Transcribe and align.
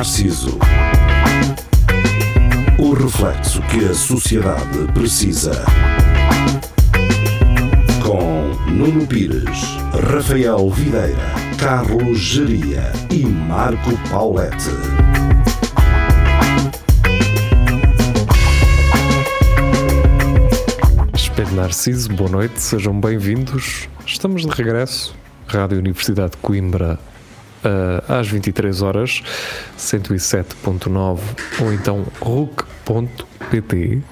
Narciso. 0.00 0.58
O 2.78 2.94
reflexo 2.94 3.60
que 3.64 3.84
a 3.84 3.92
sociedade 3.92 4.90
precisa. 4.94 5.62
Com 8.02 8.48
Nuno 8.70 9.06
Pires, 9.06 9.76
Rafael 10.10 10.70
Videira, 10.70 11.18
Carlos 11.58 12.18
Geria 12.18 12.90
e 13.10 13.26
Marco 13.26 13.90
Paulette. 14.08 14.70
Espelho 21.12 21.52
Narciso, 21.52 22.08
boa 22.14 22.30
noite, 22.30 22.58
sejam 22.58 22.98
bem-vindos. 22.98 23.86
Estamos 24.06 24.46
de 24.46 24.48
regresso, 24.48 25.14
Rádio 25.46 25.78
Universidade 25.78 26.30
de 26.30 26.36
Coimbra, 26.38 26.98
uh, 27.64 28.12
às 28.12 28.28
23 28.28 28.82
horas, 28.82 29.22
107.9 29.78 31.20
ou 31.60 31.72
então 31.72 32.06
RUC.pt 32.20 34.02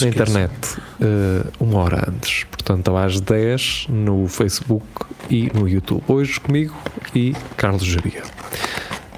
na 0.00 0.08
internet, 0.08 0.52
uh, 1.00 1.50
uma 1.60 1.78
hora 1.80 2.10
antes. 2.10 2.44
Portanto, 2.44 2.96
às 2.96 3.20
10 3.20 3.86
no 3.88 4.28
Facebook 4.28 4.84
e 5.30 5.50
no 5.54 5.68
YouTube. 5.68 6.02
Hoje 6.06 6.38
comigo 6.40 6.76
e 7.14 7.34
Carlos 7.56 7.84
Geria. 7.84 8.22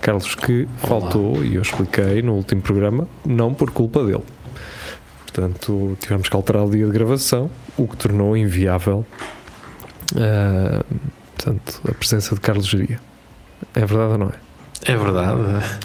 Carlos 0.01 0.35
que 0.35 0.67
Olá. 0.83 0.89
faltou, 0.89 1.45
e 1.45 1.57
eu 1.57 1.63
expliquei 1.63 2.23
no 2.23 2.35
último 2.35 2.63
programa, 2.63 3.07
não 3.25 3.53
por 3.53 3.71
culpa 3.71 4.05
dele. 4.05 4.25
Portanto, 5.23 5.97
tivemos 6.01 6.29
que 6.29 6.35
alterar 6.35 6.65
o 6.65 6.71
dia 6.71 6.87
de 6.87 6.93
gravação, 6.93 7.51
o 7.77 7.87
que 7.87 7.97
tornou 7.97 8.37
inviável 8.37 9.05
uh, 10.15 10.85
portanto, 11.37 11.80
a 11.89 11.95
presença 11.95 12.35
de 12.35 12.41
Carlos 12.41 12.67
Geria. 12.67 13.10
É 13.75 13.80
verdade 13.80 14.13
ou 14.13 14.19
não 14.19 14.27
é? 14.29 14.51
É 14.87 14.97
verdade. 14.97 15.41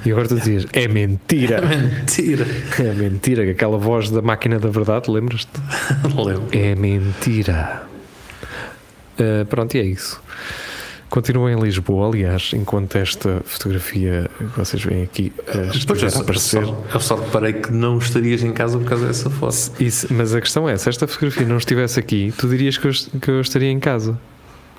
E 0.06 0.12
agora 0.12 0.28
tu 0.28 0.36
dizias, 0.36 0.66
é 0.72 0.88
mentira. 0.88 1.62
É 1.66 1.76
mentira. 1.76 2.48
É 2.80 2.94
mentira, 2.94 3.52
aquela 3.52 3.78
voz 3.78 4.10
da 4.10 4.22
máquina 4.22 4.58
da 4.58 4.70
verdade, 4.70 5.12
lembras-te? 5.12 5.50
Lembro. 6.16 6.48
É 6.52 6.76
mentira. 6.76 7.84
Uh, 9.20 9.46
pronto, 9.46 9.76
e 9.76 9.80
é 9.80 9.84
isso. 9.84 10.22
Continuo 11.10 11.50
em 11.50 11.60
Lisboa, 11.60 12.08
aliás, 12.08 12.52
enquanto 12.54 12.96
esta 12.98 13.42
fotografia 13.46 14.30
que 14.38 14.60
vocês 14.60 14.84
veem 14.84 15.04
aqui 15.04 15.32
uh, 15.54 15.76
estiver 15.76 16.14
a 16.14 16.20
aparecer. 16.20 16.64
Eu 16.94 17.00
só 17.00 17.16
reparei 17.16 17.54
que 17.54 17.72
não 17.72 17.98
estarias 17.98 18.44
em 18.44 18.52
casa 18.52 18.78
por 18.78 18.88
causa 18.88 19.08
dessa 19.08 19.30
foto. 19.30 19.72
Isso, 19.80 20.08
mas 20.12 20.34
a 20.34 20.42
questão 20.42 20.68
é: 20.68 20.76
se 20.78 20.90
esta 20.90 21.08
fotografia 21.08 21.46
não 21.46 21.58
estivesse 21.58 22.00
aqui, 22.00 22.34
tu 22.38 22.48
dirias 22.48 22.78
que 22.78 22.88
eu, 22.88 22.92
que 23.22 23.30
eu 23.30 23.42
estaria 23.42 23.70
em 23.70 23.80
casa 23.80 24.18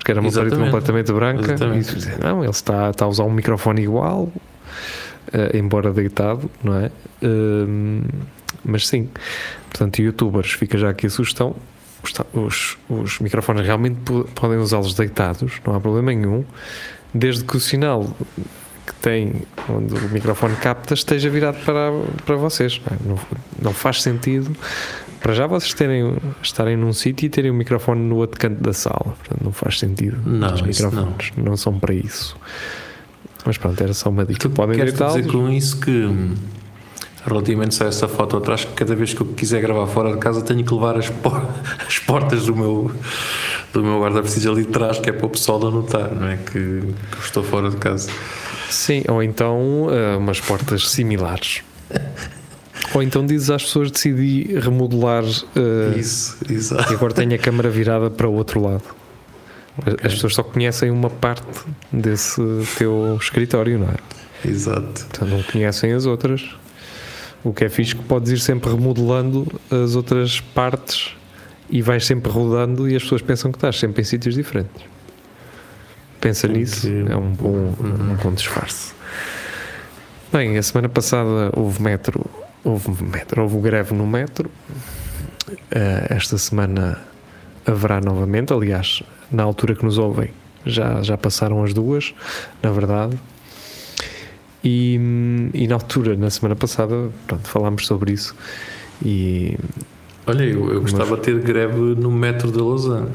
porque 0.07 0.11
era 0.11 0.21
uma 0.21 0.31
parede 0.31 0.55
completamente 0.55 1.11
branca. 1.11 1.55
E, 1.55 2.23
não, 2.23 2.41
ele 2.41 2.49
está, 2.49 2.89
está 2.91 3.05
a 3.05 3.07
usar 3.07 3.23
um 3.23 3.31
microfone 3.31 3.81
igual, 3.81 4.23
uh, 4.23 5.57
embora 5.57 5.91
deitado, 5.91 6.49
não 6.63 6.75
é? 6.75 6.91
Uh, 7.21 8.05
mas 8.63 8.87
sim, 8.87 9.09
portanto, 9.69 9.99
youtubers, 9.99 10.51
fica 10.51 10.77
já 10.77 10.89
aqui 10.89 11.07
a 11.07 11.09
sugestão. 11.09 11.55
Os, 12.33 12.77
os 12.87 13.19
microfones 13.19 13.65
realmente 13.65 13.99
podem 14.33 14.57
usá-los 14.57 14.93
deitados, 14.93 15.59
não 15.65 15.75
há 15.75 15.79
problema 15.79 16.13
nenhum, 16.13 16.45
desde 17.13 17.43
que 17.43 17.57
o 17.57 17.59
sinal 17.59 18.07
que 18.85 18.93
tem, 19.01 19.41
onde 19.67 19.93
o 19.93 20.09
microfone 20.09 20.55
capta, 20.55 20.93
esteja 20.93 21.29
virado 21.29 21.57
para, 21.65 21.91
para 22.25 22.35
vocês. 22.37 22.79
Não, 23.05 23.19
não 23.61 23.73
faz 23.73 24.01
sentido 24.01 24.55
para 25.27 25.35
já 25.35 25.45
vocês 25.45 25.73
terem, 25.73 26.15
estarem 26.41 26.77
num 26.77 26.93
sítio 26.93 27.25
e 27.25 27.29
terem 27.29 27.51
o 27.51 27.53
microfone 27.53 27.99
no 27.99 28.15
outro 28.15 28.39
canto 28.39 28.63
da 28.63 28.71
sala. 28.71 29.03
Portanto, 29.03 29.43
não 29.43 29.51
faz 29.51 29.77
sentido. 29.77 30.17
Não, 30.25 30.53
Os 30.53 30.61
microfones 30.61 31.33
não. 31.35 31.43
não. 31.43 31.57
são 31.57 31.77
para 31.77 31.93
isso. 31.93 32.37
Mas 33.45 33.57
pronto, 33.57 33.83
era 33.83 33.93
só 33.93 34.09
uma 34.09 34.23
dica. 34.23 34.39
Tu 34.39 34.49
Podem 34.49 34.77
dizer 34.85 35.27
com 35.27 35.49
isso 35.49 35.81
que 35.81 36.31
relativamente 37.25 37.83
a 37.83 37.87
essa 37.87 38.07
foto 38.07 38.37
atrás, 38.37 38.63
que 38.63 38.71
cada 38.71 38.95
vez 38.95 39.13
que 39.13 39.19
eu 39.19 39.25
quiser 39.25 39.59
gravar 39.59 39.85
fora 39.87 40.13
de 40.13 40.17
casa 40.17 40.41
tenho 40.41 40.63
que 40.63 40.73
levar 40.73 40.95
as, 40.95 41.09
por 41.09 41.45
as 41.85 41.99
portas 41.99 42.45
do 42.45 42.55
meu, 42.55 42.89
do 43.73 43.83
meu 43.83 43.99
guarda-preciso 43.99 44.49
ali 44.49 44.61
de 44.61 44.71
trás, 44.71 44.97
que 44.97 45.09
é 45.09 45.11
para 45.11 45.25
o 45.25 45.29
pessoal 45.29 45.59
não 45.59 45.71
notar, 45.71 46.09
não 46.15 46.25
é? 46.25 46.37
Que, 46.37 46.53
que 47.11 47.19
estou 47.21 47.43
fora 47.43 47.69
de 47.69 47.75
casa. 47.75 48.09
Sim, 48.69 49.03
ou 49.09 49.21
então 49.21 49.87
uh, 49.87 50.17
umas 50.17 50.39
portas 50.39 50.87
similares. 50.87 51.63
Ou 52.93 53.03
então 53.03 53.25
dizes 53.25 53.49
às 53.49 53.63
pessoas 53.63 53.91
decidi 53.91 54.57
remodelar 54.59 55.23
uh, 55.23 55.97
isso, 55.97 56.37
exato. 56.49 56.91
e 56.91 56.95
agora 56.95 57.13
tenho 57.13 57.33
a 57.33 57.37
câmara 57.37 57.69
virada 57.69 58.09
para 58.09 58.27
o 58.27 58.33
outro 58.33 58.61
lado. 58.61 58.83
Okay. 59.79 59.93
As 60.03 60.13
pessoas 60.13 60.35
só 60.35 60.43
conhecem 60.43 60.89
uma 60.89 61.09
parte 61.09 61.45
desse 61.91 62.41
teu 62.77 63.17
escritório, 63.21 63.77
não 63.77 63.89
é? 63.89 64.47
Exato. 64.47 65.05
Portanto, 65.05 65.25
não 65.29 65.43
conhecem 65.43 65.93
as 65.93 66.05
outras. 66.05 66.55
O 67.43 67.53
que 67.53 67.65
é 67.65 67.69
fixe 67.69 67.95
que 67.95 68.03
podes 68.03 68.31
ir 68.31 68.39
sempre 68.39 68.71
remodelando 68.71 69.47
as 69.69 69.95
outras 69.95 70.39
partes 70.41 71.15
e 71.69 71.81
vais 71.81 72.05
sempre 72.05 72.31
rodando 72.31 72.89
e 72.89 72.95
as 72.95 73.03
pessoas 73.03 73.21
pensam 73.21 73.51
que 73.51 73.57
estás 73.57 73.77
sempre 73.77 74.01
em 74.01 74.05
sítios 74.05 74.35
diferentes. 74.35 74.83
Pensa 76.19 76.47
nisso, 76.47 76.87
é 76.87 77.15
um 77.15 77.31
bom, 77.31 77.75
um 77.79 78.15
bom 78.15 78.33
disfarce. 78.33 78.93
Bem, 80.31 80.57
a 80.57 80.63
semana 80.63 80.89
passada 80.89 81.51
houve 81.55 81.81
metro 81.81 82.25
houve 82.67 83.03
metro, 83.03 83.43
houve 83.43 83.59
greve 83.59 83.93
no 83.93 84.05
metro. 84.05 84.49
Uh, 85.49 86.05
esta 86.09 86.37
semana 86.37 87.01
haverá 87.65 88.01
novamente, 88.01 88.53
aliás, 88.53 89.01
na 89.31 89.43
altura 89.43 89.75
que 89.75 89.85
nos 89.85 89.97
ouvem, 89.97 90.29
já, 90.65 91.01
já 91.01 91.17
passaram 91.17 91.63
as 91.63 91.73
duas, 91.73 92.13
na 92.61 92.71
verdade. 92.71 93.17
E, 94.63 94.99
e 95.53 95.67
na 95.67 95.75
altura, 95.75 96.15
na 96.15 96.29
semana 96.29 96.55
passada, 96.55 97.09
pronto, 97.25 97.47
falámos 97.47 97.87
sobre 97.87 98.11
isso. 98.11 98.35
E, 99.03 99.57
Olha, 100.25 100.43
eu, 100.43 100.73
eu 100.73 100.81
gostava 100.81 101.15
de 101.15 101.21
ter 101.23 101.39
greve 101.39 101.79
no 101.79 102.11
metro 102.11 102.51
de 102.51 102.57
Lausanne. 102.57 103.11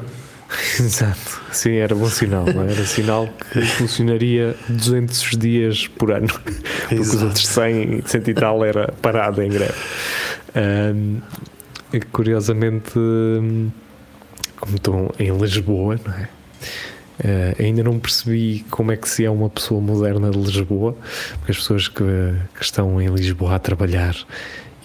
Exato, 0.79 1.41
sim, 1.51 1.75
era 1.75 1.95
bom 1.95 2.07
sinal, 2.07 2.45
não 2.45 2.63
é? 2.63 2.71
era 2.71 2.85
sinal 2.85 3.27
que 3.51 3.61
funcionaria 3.61 4.55
200 4.69 5.37
dias 5.37 5.87
por 5.87 6.11
ano, 6.11 6.27
porque 6.29 6.95
Exato. 6.95 7.17
os 7.17 7.23
outros 7.23 7.47
100, 7.47 8.03
100 8.05 8.21
e 8.27 8.33
tal 8.33 8.63
era 8.63 8.91
parado 9.01 9.41
em 9.41 9.49
greve. 9.49 9.73
Um, 10.55 11.21
curiosamente, 12.11 12.93
como 14.59 14.75
estão 14.75 15.11
em 15.19 15.35
Lisboa, 15.37 15.99
não 16.05 16.13
é? 16.13 16.29
Uh, 17.19 17.63
ainda 17.63 17.83
não 17.83 17.99
percebi 17.99 18.65
como 18.71 18.91
é 18.91 18.97
que 18.97 19.07
se 19.07 19.23
é 19.23 19.29
uma 19.29 19.49
pessoa 19.49 19.79
moderna 19.79 20.31
de 20.31 20.37
Lisboa, 20.37 20.97
porque 21.37 21.51
as 21.51 21.57
pessoas 21.57 21.87
que, 21.87 22.03
que 22.55 22.63
estão 22.63 22.99
em 22.99 23.07
Lisboa 23.07 23.55
a 23.55 23.59
trabalhar 23.59 24.15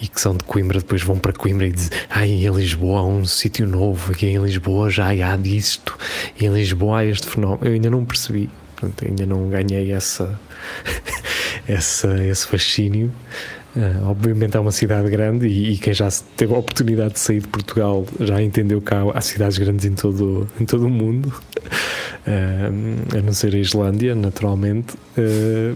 e 0.01 0.07
que 0.07 0.19
são 0.19 0.35
de 0.35 0.43
Coimbra, 0.43 0.79
depois 0.79 1.01
vão 1.01 1.17
para 1.17 1.33
Coimbra 1.33 1.67
e 1.67 1.71
dizem: 1.71 1.91
Ah, 2.09 2.25
em 2.25 2.47
Lisboa 2.49 2.99
há 2.99 3.05
um 3.05 3.25
sítio 3.25 3.67
novo, 3.67 4.11
aqui 4.11 4.27
em 4.27 4.41
Lisboa 4.41 4.89
já 4.89 5.09
há 5.09 5.37
disto, 5.37 5.97
e 6.39 6.45
em 6.45 6.53
Lisboa 6.53 6.99
há 6.99 7.05
este 7.05 7.27
fenómeno. 7.27 7.59
Eu 7.63 7.73
ainda 7.73 7.89
não 7.89 8.05
percebi, 8.05 8.49
portanto, 8.75 9.05
ainda 9.05 9.25
não 9.25 9.49
ganhei 9.49 9.91
essa, 9.91 10.39
essa, 11.67 12.23
esse 12.25 12.47
fascínio. 12.47 13.11
Uh, 13.75 14.09
obviamente 14.09 14.57
é 14.57 14.59
uma 14.59 14.71
cidade 14.71 15.07
grande 15.11 15.45
e, 15.47 15.73
e, 15.73 15.77
quem 15.77 15.93
já 15.93 16.09
teve 16.35 16.55
a 16.55 16.57
oportunidade 16.57 17.13
de 17.13 17.19
sair 17.19 17.39
de 17.39 17.47
Portugal 17.47 18.03
já 18.19 18.41
entendeu 18.41 18.81
que 18.81 18.91
há, 18.91 19.03
há 19.13 19.21
cidades 19.21 19.59
grandes 19.59 19.85
em 19.85 19.93
todo, 19.93 20.49
em 20.59 20.65
todo 20.65 20.87
o 20.87 20.89
mundo, 20.89 21.31
uh, 22.27 23.17
a 23.17 23.21
não 23.21 23.33
ser 23.33 23.55
a 23.55 23.57
Islândia, 23.57 24.15
naturalmente. 24.15 24.95
Uh, 25.19 25.75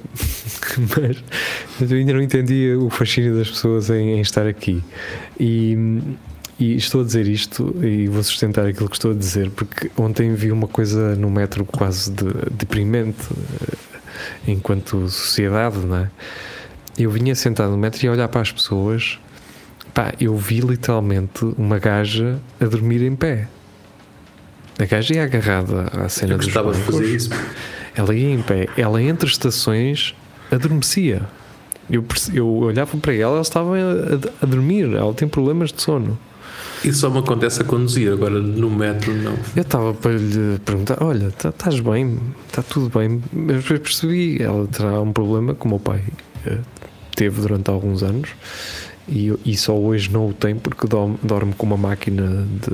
mas 1.79 1.91
eu 1.91 1.97
ainda 1.97 2.13
não 2.13 2.21
entendi 2.21 2.73
o 2.75 2.89
fascínio 2.89 3.35
das 3.35 3.49
pessoas 3.49 3.89
em, 3.89 4.11
em 4.11 4.21
estar 4.21 4.47
aqui. 4.47 4.81
E, 5.37 5.77
e 6.57 6.75
estou 6.75 7.01
a 7.01 7.03
dizer 7.03 7.27
isto 7.27 7.75
e 7.83 8.07
vou 8.07 8.23
sustentar 8.23 8.65
aquilo 8.65 8.87
que 8.87 8.95
estou 8.95 9.11
a 9.11 9.13
dizer, 9.13 9.49
porque 9.49 9.91
ontem 9.97 10.33
vi 10.33 10.49
uma 10.49 10.67
coisa 10.67 11.13
no 11.15 11.29
metro 11.29 11.65
quase 11.65 12.09
de, 12.09 12.25
deprimente 12.51 13.27
enquanto 14.47 15.09
sociedade, 15.09 15.79
não 15.79 15.97
é? 15.97 16.09
eu 16.97 17.09
vinha 17.09 17.33
sentado 17.35 17.71
no 17.71 17.77
metro 17.77 18.05
e 18.05 18.07
a 18.07 18.11
olhar 18.11 18.27
para 18.27 18.41
as 18.41 18.51
pessoas, 18.51 19.19
pá, 19.93 20.13
eu 20.19 20.35
vi 20.37 20.59
literalmente 20.59 21.43
uma 21.57 21.79
gaja 21.79 22.39
a 22.59 22.65
dormir 22.65 23.01
em 23.01 23.15
pé. 23.15 23.47
A 24.79 24.85
gaja 24.85 25.13
ia 25.13 25.23
agarrada 25.23 25.83
à 25.93 26.09
cena 26.09 26.33
eu 26.33 26.37
dos 26.37 26.47
gostava 26.47 26.73
de 26.73 26.79
fazer 26.79 27.05
isso. 27.05 27.29
Ela 27.95 28.15
ia 28.15 28.29
em 28.29 28.41
pé, 28.41 28.67
ela 28.75 29.01
entre 29.01 29.27
estações 29.27 30.15
adormecia. 30.51 31.21
Eu, 31.89 32.03
eu 32.33 32.47
olhava 32.47 32.97
para 32.97 33.13
ela, 33.13 33.33
ela 33.33 33.41
estava 33.41 33.75
a, 33.75 34.43
a 34.43 34.45
dormir, 34.45 34.93
ela 34.93 35.13
tem 35.13 35.27
problemas 35.27 35.71
de 35.71 35.81
sono. 35.81 36.17
Isso 36.83 36.99
só 36.99 37.09
me 37.09 37.19
acontece 37.19 37.61
a 37.61 37.65
conduzir, 37.65 38.11
agora 38.11 38.39
no 38.39 38.69
metro 38.69 39.13
não. 39.13 39.35
Eu 39.55 39.61
estava 39.61 39.93
para 39.93 40.11
lhe 40.11 40.59
perguntar: 40.65 41.01
olha, 41.01 41.31
tá, 41.31 41.49
estás 41.49 41.79
bem? 41.79 42.19
Está 42.47 42.61
tudo 42.61 42.89
bem? 42.97 43.21
Mas 43.31 43.61
depois 43.61 43.79
percebi, 43.79 44.41
ela 44.41 44.67
terá 44.67 44.99
um 44.99 45.13
problema 45.13 45.53
com 45.53 45.67
o 45.67 45.71
meu 45.71 45.79
pai 45.79 46.01
teve 47.15 47.41
durante 47.41 47.69
alguns 47.69 48.03
anos 48.03 48.29
E, 49.07 49.33
e 49.45 49.57
só 49.57 49.75
hoje 49.77 50.09
não 50.09 50.29
o 50.29 50.33
tem 50.33 50.55
porque 50.55 50.87
dorme, 50.87 51.17
dorme 51.21 51.53
com 51.57 51.65
uma 51.65 51.75
máquina 51.75 52.47
de 52.61 52.71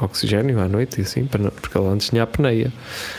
oxigênio 0.00 0.58
à 0.60 0.66
noite 0.66 0.98
e 0.98 1.02
assim, 1.02 1.26
para 1.26 1.42
não- 1.42 1.50
porque 1.50 1.76
ele 1.76 1.86
antes 1.88 2.08
tinha 2.08 2.22
apneia. 2.22 2.72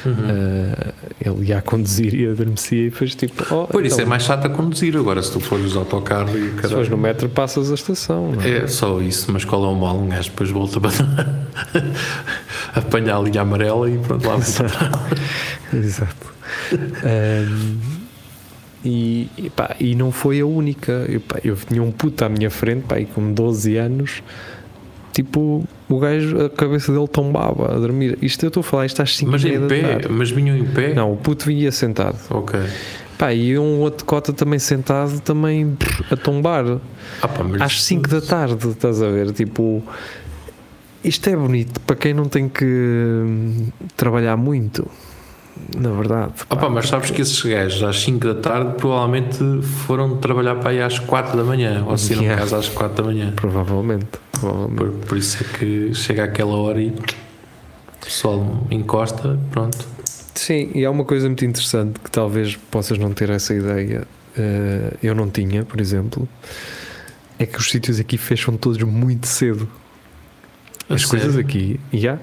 Uhum. 0.04 0.12
Uh, 0.14 0.94
ele 1.40 1.46
ia 1.50 1.60
a 1.60 1.62
conduzir 1.62 2.16
e 2.16 2.28
adormecia 2.28 2.88
e 2.88 2.90
depois 2.90 3.14
tipo. 3.14 3.44
Oh, 3.54 3.68
Por 3.68 3.86
isso 3.86 3.96
então, 3.98 4.06
é 4.08 4.10
mais 4.10 4.24
chato 4.24 4.46
a 4.46 4.50
conduzir. 4.50 4.98
Agora, 4.98 5.22
se 5.22 5.32
tu 5.32 5.40
fores 5.40 5.76
autocarro 5.76 6.36
e 6.36 6.42
o 6.42 6.46
Se 6.50 6.56
caralho- 6.56 6.72
fores 6.76 6.90
no 6.90 6.98
metro, 6.98 7.30
passas 7.30 7.70
a 7.72 7.76
estação. 7.76 8.32
não 8.32 8.42
é? 8.42 8.64
É 8.64 8.68
só 8.68 9.00
isso, 9.00 9.32
mas 9.32 9.46
qual 9.46 9.64
é 9.64 9.68
o 9.68 9.76
mal? 9.76 9.96
Um 9.98 10.10
gajo 10.10 10.30
depois 10.32 10.50
volta 10.50 10.80
a 10.80 10.90
apanhar 12.80 13.18
a 13.18 13.22
linha 13.22 13.42
amarela 13.42 13.90
e 13.90 13.98
pronto, 14.00 14.28
lá 14.28 14.38
Exato. 15.74 16.34
Um, 16.74 17.97
e, 18.84 19.30
e, 19.38 19.50
pá, 19.50 19.76
e 19.80 19.96
não 19.96 20.12
foi 20.12 20.40
a 20.40 20.46
única. 20.46 21.06
Eu, 21.10 21.20
pá, 21.22 21.40
eu 21.44 21.56
tinha 21.56 21.82
um 21.82 21.92
puto 21.92 22.24
à 22.24 22.30
minha 22.30 22.50
frente, 22.50 22.84
pá, 22.84 22.96
com 23.14 23.32
12 23.34 23.78
anos, 23.78 24.24
tipo, 25.14 25.68
o 25.90 26.00
gajo, 26.00 26.46
a 26.46 26.50
cabeça 26.50 26.92
dele 26.92 27.08
tombava 27.08 27.76
a 27.76 27.80
dormir. 27.80 28.18
Isto 28.22 28.46
eu 28.46 28.50
estou 28.50 28.62
a 28.62 28.64
falar, 28.64 28.86
isto 28.86 29.02
às 29.02 29.16
5 29.16 29.32
Mas 29.32 29.44
em 29.44 29.68
pé, 29.68 30.08
mas 30.10 30.30
vinham 30.30 30.56
em 30.56 30.66
pé? 30.66 30.94
Não, 30.94 31.14
o 31.14 31.18
puto 31.18 31.46
vinha 31.46 31.72
sentado. 31.72 32.20
Ok. 32.30 32.60
Pá, 33.18 33.34
e 33.34 33.58
um 33.58 33.80
outro 33.80 34.06
cota 34.06 34.32
também 34.32 34.60
sentado, 34.60 35.20
também 35.22 35.76
a 36.12 36.16
tombar. 36.16 36.80
Ah, 37.22 37.28
pá, 37.28 37.44
Às 37.60 37.84
5 37.84 38.08
da 38.08 38.22
tarde, 38.22 38.70
estás 38.70 39.02
a 39.02 39.10
ver? 39.10 39.32
Tipo, 39.32 39.84
isto 41.04 41.28
é 41.30 41.36
bonito 41.36 41.80
para 41.82 41.96
quem 41.96 42.14
não 42.14 42.26
tem 42.26 42.48
que 42.48 42.66
hum, 42.66 43.70
trabalhar 43.96 44.38
muito. 44.38 44.88
Na 45.78 45.92
verdade. 45.92 46.34
Pá, 46.50 46.70
mas 46.70 46.88
sabes 46.88 47.12
que 47.12 47.22
esses 47.22 47.42
gajos 47.44 47.84
às 47.84 48.00
5 48.02 48.34
da 48.34 48.36
tarde 48.36 48.76
provavelmente 48.78 49.38
foram 49.86 50.18
trabalhar 50.18 50.56
para 50.56 50.72
aí 50.72 50.82
às 50.82 50.98
4 51.00 51.38
da 51.38 51.44
manhã, 51.44 51.84
ou 51.88 51.98
saíram 51.98 52.22
de 52.22 52.26
Yeah. 52.28 52.42
casa 52.44 52.58
às 52.58 52.70
4 52.70 52.98
da 52.98 53.04
manhã. 53.04 53.32
Provavelmente. 53.36 54.08
provavelmente. 54.32 54.76
Por, 54.78 54.92
por 55.08 55.18
isso 55.18 55.38
é 55.44 55.58
que 55.58 55.94
chega 55.94 56.24
àquela 56.24 56.56
hora 56.56 56.82
e 56.82 56.90
o 56.90 56.94
pessoal 58.06 58.66
encosta, 58.72 59.38
pronto. 59.52 59.78
Sim, 60.36 60.70
e 60.76 60.86
há 60.86 60.92
uma 60.92 61.04
coisa 61.04 61.26
muito 61.28 61.44
interessante 61.46 62.00
que 62.00 62.12
talvez 62.12 62.56
possas 62.56 62.98
não 62.98 63.12
ter 63.12 63.30
essa 63.30 63.54
ideia. 63.54 64.08
eh, 64.38 64.94
eu 65.02 65.16
não 65.16 65.30
tinha, 65.30 65.66
por 65.66 65.82
exemplo. 65.82 66.28
É 67.40 67.46
que 67.46 67.58
os 67.58 67.70
sítios 67.70 68.00
aqui 68.00 68.18
fecham 68.18 68.56
todos 68.56 68.82
muito 68.84 69.28
cedo. 69.28 69.68
A 70.90 70.94
As 70.94 71.02
sério? 71.08 71.26
coisas 71.26 71.38
aqui, 71.38 71.80
e 71.92 72.08
há. 72.08 72.18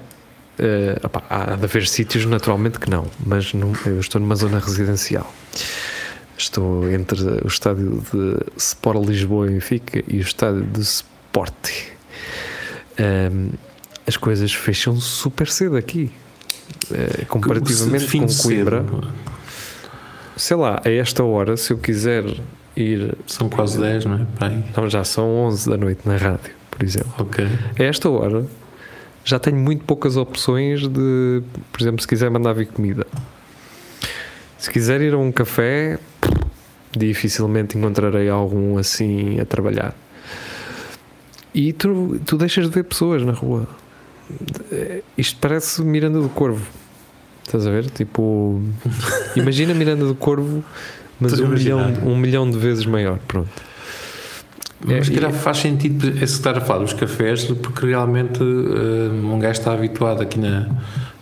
Eh, 0.59 0.99
opá, 1.03 1.23
há 1.29 1.55
de 1.55 1.63
haver 1.65 1.87
sítios 1.87 2.25
naturalmente 2.25 2.79
que 2.79 2.89
não, 2.89 3.05
mas 3.25 3.53
não- 3.53 3.73
eu 3.85 3.99
estou 3.99 4.19
numa 4.21 4.35
zona 4.35 4.59
residencial. 4.59 5.31
Estou 6.37 6.89
entre 6.91 7.21
o 7.43 7.47
estádio 7.47 8.03
de 8.13 8.37
Sport 8.57 9.05
Lisboa 9.07 9.47
e 9.47 9.51
Benfica 9.51 10.03
e 10.07 10.17
o 10.17 10.21
estádio 10.21 10.63
de 10.63 10.81
Sport. 10.81 11.69
Ehm, 12.97 13.49
as 14.07 14.17
coisas 14.17 14.53
fecham 14.53 14.95
super 14.99 15.47
cedo 15.47 15.77
aqui. 15.77 16.11
Eh, 16.91 17.25
comparativamente 17.25 18.05
com 18.05 18.27
Coimbra, 18.43 18.79
cedo. 18.83 19.07
sei 20.35 20.57
lá, 20.57 20.81
a 20.83 20.89
esta 20.89 21.23
hora, 21.23 21.55
se 21.57 21.71
eu 21.71 21.77
quiser 21.77 22.25
ir, 22.75 23.15
São 23.27 23.47
quase 23.49 23.79
10, 23.79 24.05
não 24.05 24.27
é? 24.39 24.63
Não, 24.75 24.89
já 24.89 25.03
são 25.03 25.27
11 25.45 25.69
da 25.69 25.77
noite 25.77 26.01
na 26.05 26.17
rádio, 26.17 26.51
por 26.69 26.83
exemplo. 26.83 27.13
Ok. 27.19 27.47
A 27.79 27.83
esta 27.83 28.09
hora 28.09 28.45
já 29.25 29.39
tenho 29.39 29.57
muito 29.57 29.83
poucas 29.83 30.15
opções 30.15 30.87
de, 30.87 31.41
por 31.71 31.81
exemplo, 31.81 31.99
se 31.99 32.07
quiser 32.07 32.29
mandar 32.29 32.53
vir 32.53 32.67
comida. 32.67 33.07
Se 34.57 34.69
quiser 34.69 35.01
ir 35.01 35.15
a 35.15 35.17
um 35.17 35.31
café, 35.31 35.97
dificilmente 36.95 37.75
encontrarei 37.75 38.29
algum 38.29 38.77
assim 38.77 39.39
a 39.39 39.45
trabalhar. 39.45 39.95
E 41.53 41.73
tu, 41.73 42.21
tu 42.23 42.37
deixas 42.37 42.65
de 42.65 42.71
ver 42.71 42.83
pessoas 42.83 43.23
na 43.23 43.31
rua. 43.31 43.67
Isto 45.17 45.39
parece 45.41 45.81
Miranda 45.81 46.21
do 46.21 46.29
Corvo. 46.29 46.65
Estás 47.43 47.65
a 47.65 47.71
ver? 47.71 47.89
Tipo, 47.89 48.61
imagina 49.35 49.73
Miranda 49.73 50.05
do 50.05 50.15
Corvo, 50.15 50.63
mas 51.19 51.39
um 51.39 51.47
milhão, 51.47 51.93
um 52.05 52.15
milhão 52.15 52.49
de 52.49 52.59
vezes 52.59 52.85
maior. 52.85 53.17
Pronto. 53.27 53.49
Mas 54.83 54.97
É, 54.97 55.03
se 55.03 55.11
calhar 55.11 55.31
e- 55.31 55.37
faz 55.37 55.57
sentido 55.57 56.07
esse 56.09 56.23
estar 56.35 56.57
a 56.57 56.61
falar 56.61 56.79
dos 56.83 56.93
cafés, 56.93 57.45
porque 57.45 57.85
realmente 57.85 58.39
eh, 58.41 59.09
um 59.23 59.39
gajo 59.39 59.59
está 59.59 59.73
habituado 59.73 60.21
aqui 60.21 60.37
na, 60.39 60.67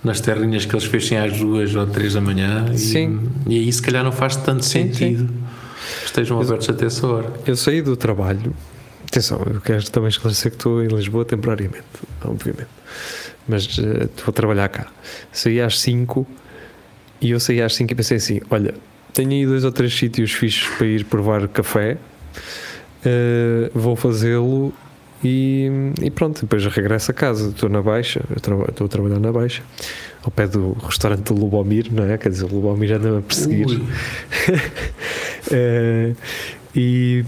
nas 0.04 0.20
terrinhas 0.20 0.66
que 0.66 0.74
eles 0.76 0.86
fechem 0.86 1.18
às 1.18 1.38
duas 1.38 1.74
ou 1.76 1.86
três 1.88 2.14
da 2.14 2.22
manhã 2.22 2.66
e, 2.74 2.78
Sim. 2.78 3.20
e 3.48 3.60
aí 3.60 3.72
se 3.72 3.82
calhar 3.82 4.04
não 4.04 4.12
faz 4.12 4.36
tanto 4.36 4.66
Sim, 4.66 4.92
sentido 4.92 5.28
que 6.00 6.06
estejam 6.06 6.38
Mas- 6.38 6.48
abertos 6.48 6.70
até 6.70 6.86
essa 6.88 7.06
hora. 7.08 7.32
Eu 7.46 7.56
saí 7.56 7.82
do 7.82 7.96
trabalho. 7.96 8.54
Atenção, 9.08 9.42
eu 9.46 9.62
quero 9.62 9.84
também 9.92 10.10
esclarecer 10.10 10.52
que 10.52 10.58
estou 10.58 10.84
em 10.84 10.88
Lisboa 10.88 11.24
temporariamente, 11.24 11.84
obviamente. 12.26 12.68
Mas 13.48 13.78
eh, 13.80 14.06
estou 14.06 14.30
a 14.30 14.32
trabalhar 14.34 14.68
cá. 14.70 14.88
Saí 15.32 15.62
às 15.62 15.80
5 15.80 16.26
e 17.22 17.30
eu 17.32 17.40
saí 17.40 17.62
às 17.62 17.76
5 17.76 17.92
e 17.92 17.96
pensei 17.96 18.18
assim: 18.18 18.42
olha, 18.50 18.74
tenho 19.14 19.30
aí 19.30 19.46
dois 19.46 19.64
ou 19.64 19.72
três 19.72 19.94
sítios 19.94 20.32
fixos 20.32 20.68
para 20.76 20.88
ir 20.88 21.06
provar 21.06 21.48
café, 21.48 21.98
eh, 23.06 23.70
vou 23.74 23.96
fazê-lo 23.96 24.74
e, 25.24 25.70
e 26.02 26.10
pronto. 26.12 26.42
Depois 26.42 26.66
regresso 26.66 27.12
a 27.12 27.14
casa. 27.14 27.50
Estou 27.50 27.70
na 27.70 27.82
Baixa, 27.82 28.22
estou 28.36 28.86
a 28.86 28.88
trabalhar 28.90 29.20
na 29.20 29.32
Baixa, 29.32 29.62
ao 30.24 30.32
pé 30.32 30.48
do 30.48 30.74
restaurante 30.74 31.34
do 31.34 31.36
Lubomir, 31.40 31.88
não 31.92 32.04
é? 32.04 32.18
Quer 32.18 32.30
dizer, 32.30 32.46
o 32.46 32.48
Lubomir 32.56 32.92
anda-me 32.94 33.18
a 33.20 33.22
perseguir. 33.22 33.68
Ui, 33.68 33.82
Eh, 35.52 36.14
e, 36.74 37.26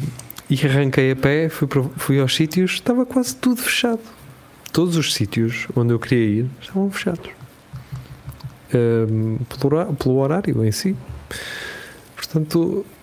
e 0.49 0.65
arranquei 0.65 1.11
a 1.11 1.15
pé, 1.15 1.49
fui, 1.49 1.67
para- 1.67 1.83
fui 1.97 2.19
aos 2.19 2.33
sítios, 2.33 2.71
estava 2.71 3.05
quase 3.05 3.35
tudo 3.35 3.61
fechado. 3.61 3.99
Todos 4.71 4.95
os 4.97 5.13
sítios 5.13 5.67
onde 5.75 5.93
eu 5.93 5.99
queria 5.99 6.39
ir 6.41 6.45
estavam 6.61 6.89
fechados. 6.89 7.29
Pelo, 8.69 9.75
hora- 9.75 9.85
pelo 9.93 10.15
horário 10.17 10.65
em 10.65 10.71
si. 10.71 10.95
Portanto, 12.15 12.85
eh, 12.87 12.94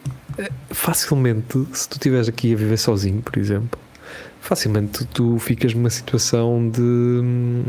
facilmente, 0.71 1.67
se 1.73 1.89
tu 1.89 1.95
estiveres 1.95 2.29
aqui 2.29 2.53
a 2.53 2.57
viver 2.57 2.77
sozinho, 2.77 3.21
por 3.23 3.39
exemplo, 3.39 3.79
facilmente 4.41 5.05
tu 5.07 5.39
ficas 5.39 5.75
numa 5.75 5.91
situação 5.91 6.69
de 6.69 6.81
hum, 6.81 7.65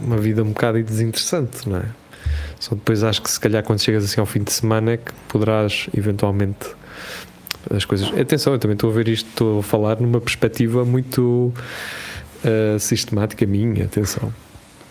uma 0.00 0.18
vida 0.18 0.42
um 0.42 0.48
bocado 0.48 0.82
desinteressante, 0.82 1.68
não 1.68 1.78
é? 1.78 1.86
Só 2.60 2.74
depois 2.74 3.02
acho 3.02 3.20
que 3.22 3.30
se 3.30 3.40
calhar 3.40 3.62
quando 3.64 3.80
chegas 3.80 4.04
assim 4.04 4.20
ao 4.20 4.26
fim 4.26 4.42
de 4.42 4.52
semana 4.52 4.92
é 4.92 4.96
que 4.96 5.12
poderás 5.28 5.88
eventualmente 5.96 6.68
as 7.74 7.84
coisas. 7.84 8.08
Atenção, 8.16 8.52
eu 8.52 8.58
também 8.58 8.74
estou 8.74 8.90
a 8.90 8.92
ver 8.92 9.08
isto, 9.08 9.28
estou 9.28 9.58
a 9.60 9.62
falar 9.62 10.00
numa 10.00 10.20
perspectiva 10.20 10.84
muito 10.84 11.52
ah, 12.44 12.78
sistemática 12.78 13.46
minha, 13.46 13.84
atenção. 13.84 14.32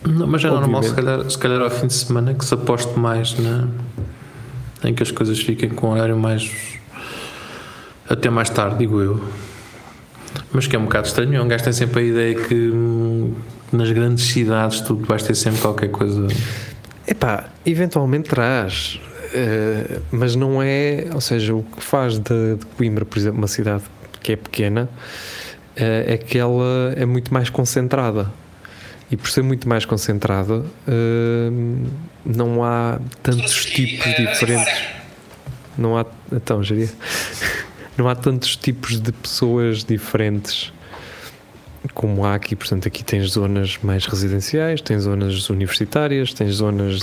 Não, 0.04 0.26
mas 0.26 0.44
é 0.44 0.50
normal, 0.50 0.82
se 0.82 0.90
Obviamente. 0.90 1.18
calhar, 1.18 1.30
se 1.30 1.38
calhar 1.38 1.62
ao 1.62 1.70
fim 1.70 1.88
de 1.88 1.94
semana 1.94 2.34
que 2.34 2.44
se 2.44 2.54
aposte 2.54 2.98
mais 2.98 3.38
na, 3.38 3.68
em 4.84 4.94
que 4.94 5.04
as 5.04 5.12
coisas 5.12 5.40
fiquem 5.40 5.70
com 5.70 5.88
um 5.88 5.92
horário 5.92 6.18
mais. 6.18 6.52
até 8.10 8.30
mais 8.30 8.50
tarde, 8.50 8.78
digo 8.80 9.02
eu. 9.02 9.24
Mas 10.52 10.68
que 10.68 10.76
é 10.76 10.80
um 10.80 10.84
bocado 10.84 11.08
estranho, 11.08 11.44
um 11.44 11.48
gajo 11.48 11.64
tem 11.64 11.74
sempre 11.74 12.02
a 12.02 12.04
ideia 12.04 12.36
que 12.36 12.56
hum, 12.56 13.34
nas 13.72 13.92
grandes 13.92 14.26
cidades 14.26 14.82
tu 14.82 14.96
vais 14.96 15.24
ter 15.24 15.36
sempre 15.36 15.62
qualquer 15.62 15.90
coisa. 15.90 16.28
Epá, 17.08 17.50
eventualmente 17.66 18.30
traz, 18.30 19.00
eh, 19.34 20.00
mas 20.12 20.36
não 20.36 20.62
é, 20.62 21.08
ou 21.14 21.22
seja, 21.22 21.56
o 21.56 21.64
que 21.64 21.82
faz 21.82 22.18
de, 22.18 22.56
de 22.56 22.66
Coimbra, 22.78 23.06
por 23.06 23.18
exemplo, 23.18 23.38
uma 23.38 23.48
cidade 23.48 23.84
que 24.22 24.34
é 24.34 24.36
pequena, 24.36 24.90
eh, 25.76 26.14
é 26.14 26.18
que 26.18 26.38
ela 26.38 26.94
é 26.96 27.06
muito 27.06 27.34
mais 27.34 27.50
concentrada. 27.50 28.32
E 29.12 29.18
por 29.18 29.30
ser 29.30 29.44
muito 29.44 29.68
mais 29.68 29.84
concentrada, 29.84 30.66
eh, 30.88 31.50
não 32.26 32.64
há 32.64 33.00
tantos 33.22 33.66
tipos 33.66 34.16
diferentes. 34.16 34.84
Não 35.78 35.98
há, 35.98 36.06
então, 36.32 36.64
Jeria, 36.64 36.90
não 37.98 38.08
há 38.08 38.16
tantos 38.16 38.56
tipos 38.56 39.02
de 39.02 39.12
pessoas 39.12 39.84
diferentes 39.84 40.72
como 41.94 42.26
há 42.26 42.36
aqui, 42.36 42.56
portanto, 42.56 42.88
aqui 42.88 43.04
tens 43.04 43.32
zonas 43.32 43.78
mais 43.84 44.06
residenciais, 44.06 44.82
tens 44.82 45.04
zonas 45.04 45.50
universitárias, 45.50 46.34
tens 46.34 46.56
zonas 46.56 47.02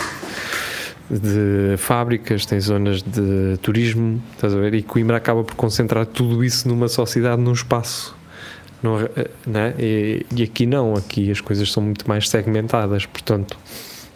de 1.11 1.77
fábricas, 1.79 2.45
tens 2.45 2.65
zonas 2.65 3.03
de 3.03 3.57
turismo, 3.63 4.23
estás 4.35 4.55
a 4.55 4.59
ver? 4.59 4.75
E 4.75 4.83
Coimbra 4.83 5.17
acaba 5.17 5.43
por 5.43 5.55
concentrar 5.55 6.07
tudo 6.07 6.45
isso 6.45 6.69
numa 6.69 6.89
só 6.89 7.07
cidade, 7.07 7.41
num 7.41 7.53
espaço. 7.53 8.18
Não, 8.83 9.01
é- 9.01 9.09
né? 9.47 9.75
e, 9.79 10.25
e 10.35 10.43
aqui 10.43 10.67
não, 10.67 10.95
aqui 10.95 11.31
as 11.31 11.41
coisas 11.41 11.71
são 11.73 11.83
muito 11.83 12.07
mais 12.09 12.29
segmentadas, 12.29 13.07
portanto, 13.07 13.57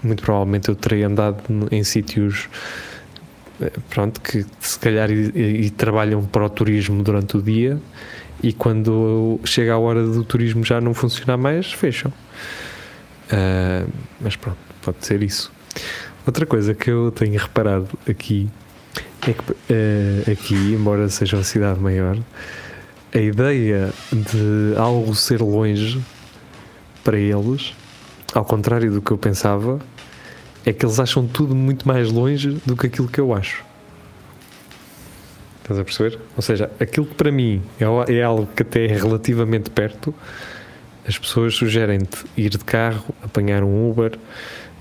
muito 0.03 0.23
provavelmente 0.23 0.69
eu 0.69 0.75
terei 0.77 1.03
andado 1.03 1.43
em 1.71 1.83
sítios 1.83 2.49
eh, 3.61 3.73
pronto, 3.91 4.21
que 4.21 4.45
se 4.61 4.79
calhar 4.79 5.11
e, 5.11 5.67
e- 5.67 5.71
trabalham 5.71 6.25
para 6.25 6.45
o 6.45 6.49
turismo 6.51 7.03
durante 7.03 7.37
o 7.37 7.43
dia 7.43 7.79
e 8.43 8.53
quando 8.53 9.39
chega 9.45 9.73
a 9.75 9.79
hora 9.79 10.05
do 10.05 10.23
turismo 10.25 10.65
já 10.65 10.81
não 10.81 10.95
funcionar 10.95 11.37
mais, 11.37 11.73
fecham. 11.73 12.13
Ah, 13.31 13.85
mas 14.21 14.37
pronto, 14.37 14.59
pode 14.83 15.05
ser 15.07 15.23
isso. 15.23 15.51
Outra 16.27 16.47
coisa 16.47 16.75
que 16.75 16.91
eu 16.91 17.11
tenho 17.11 17.39
reparado 17.39 17.89
aqui 18.09 18.49
é 19.27 19.33
que 19.33 19.43
eh, 19.71 20.31
aqui, 20.33 20.55
embora 20.55 21.09
seja 21.09 21.37
uma 21.37 21.45
cidade 21.45 21.81
maior, 21.81 22.17
a 23.15 23.19
ideia 23.19 23.93
de 24.13 24.75
algo 24.77 25.15
ser 25.15 25.41
longe 25.43 26.03
para 27.05 27.19
eles, 27.19 27.75
ao 28.33 28.45
contrário 28.45 28.91
do 28.91 29.03
que 29.03 29.11
eu 29.11 29.19
pensava, 29.19 29.81
é 30.65 30.73
que 30.73 30.85
eles 30.85 30.99
acham 30.99 31.27
tudo 31.27 31.55
muito 31.55 31.87
mais 31.87 32.11
longe 32.11 32.61
do 32.65 32.77
que 32.77 32.87
aquilo 32.87 33.09
que 33.09 33.21
eu 33.21 33.35
acho. 33.35 33.65
Estás 35.61 35.79
a 35.79 35.85
perceber? 35.85 36.19
Ou 36.37 36.43
seja, 36.43 36.71
aquilo 36.81 37.07
que 37.07 37.15
para 37.15 37.31
mim 37.31 37.63
é, 37.79 38.15
é 38.15 38.23
algo 38.23 38.47
que 38.47 38.63
até 38.63 38.87
é 38.87 38.97
relativamente 38.97 39.71
perto, 39.71 40.15
as 41.07 41.19
pessoas 41.19 41.55
sugerem-te 41.55 42.25
ir 42.37 42.51
de 42.51 42.59
carro, 42.59 43.15
apanhar 43.23 43.63
um 43.63 43.91
Uber, 43.91 44.19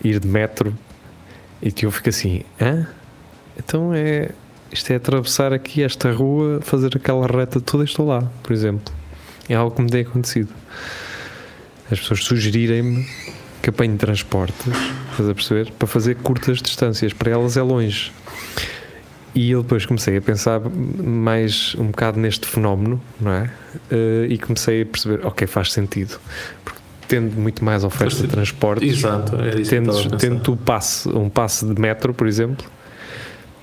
ir 0.03 0.19
de 0.19 0.27
metro, 0.27 0.75
e 1.61 1.71
tu 1.71 1.89
fico 1.91 2.09
assim, 2.09 2.43
hã? 2.59 2.87
Então 3.57 3.93
é. 3.93 4.29
Isto 4.71 4.91
é 4.93 4.95
atravessar 4.95 5.51
aqui 5.51 5.83
esta 5.83 6.11
rua, 6.11 6.59
fazer 6.61 6.95
aquela 6.95 7.27
reta 7.27 7.59
toda 7.59 7.83
e 7.83 7.85
estou 7.85 8.07
lá, 8.07 8.21
por 8.41 8.53
exemplo. 8.53 8.93
É 9.49 9.55
algo 9.55 9.75
que 9.75 9.81
me 9.81 9.89
tem 9.89 10.01
acontecido. 10.01 10.49
As 11.91 11.99
pessoas 11.99 12.23
sugerirem-me 12.23 13.05
que 13.61 13.69
apanhe 13.69 13.97
transportes, 13.97 14.65
estás 15.11 15.29
a 15.29 15.35
perceber? 15.35 15.71
Para 15.77 15.87
fazer 15.87 16.15
curtas 16.15 16.61
distâncias. 16.61 17.11
Para 17.11 17.31
elas 17.31 17.57
é 17.57 17.61
longe. 17.61 18.11
E 19.35 19.51
eu 19.51 19.61
depois 19.61 19.85
comecei 19.85 20.17
a 20.17 20.21
pensar 20.21 20.59
mais 20.59 21.75
um 21.77 21.87
bocado 21.87 22.19
neste 22.19 22.47
fenómeno, 22.47 23.01
não 23.19 23.31
é? 23.31 23.51
Uh, 23.91 24.25
e 24.29 24.37
comecei 24.37 24.81
a 24.81 24.85
perceber, 24.85 25.25
ok, 25.25 25.47
faz 25.47 25.71
sentido. 25.71 26.19
Porque 26.65 26.79
tendo 27.07 27.39
muito 27.39 27.63
mais 27.63 27.83
oferta 27.83 28.27
de 28.27 28.35
Exato, 28.85 29.35
é 29.41 29.61
isso 29.61 29.69
tendo, 29.69 30.17
tendo 30.17 30.39
tu 30.41 30.55
passe, 30.57 31.09
um 31.09 31.29
passe 31.29 31.65
de 31.65 31.79
metro, 31.79 32.13
por 32.13 32.27
exemplo, 32.27 32.65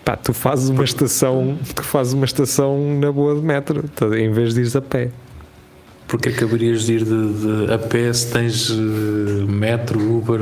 pá, 0.08 0.16
tu 0.16 0.32
fazes 0.32 0.70
uma 0.70 0.84
estação, 0.84 1.58
tu 1.74 1.82
fazes 1.82 2.14
uma 2.14 2.24
estação 2.24 2.98
na 2.98 3.12
boa 3.12 3.34
de 3.34 3.42
metro, 3.42 3.82
tá, 3.94 4.06
em 4.18 4.32
vez 4.32 4.54
de 4.54 4.60
ires 4.60 4.74
a 4.74 4.80
pé. 4.80 5.10
Porque 6.06 6.30
acabarias 6.30 6.84
de 6.84 6.94
ir 6.94 7.04
de, 7.04 7.66
de 7.66 7.70
a 7.74 7.76
pé 7.78 8.10
se 8.14 8.32
tens 8.32 8.70
eh, 8.70 8.74
metro, 9.46 10.00
Uber, 10.00 10.40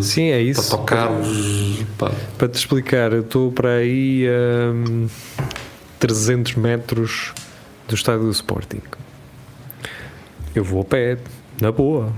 Sim, 0.00 0.30
é 0.30 0.40
isso. 0.40 0.72
autocarros. 0.74 1.84
Pá, 1.98 2.10
Para 2.38 2.48
te 2.48 2.54
explicar, 2.54 3.12
eu 3.12 3.20
estou 3.20 3.52
para 3.52 3.74
aí 3.74 4.24
a 4.26 4.70
hum, 4.72 5.06
300 6.00 6.54
metros 6.54 7.34
do 7.86 7.94
estádio 7.94 8.22
do 8.22 8.30
Sporting. 8.30 8.80
Eu 10.54 10.64
vou 10.64 10.80
a 10.80 10.84
pé, 10.84 11.18
na 11.60 11.70
boa, 11.70 12.10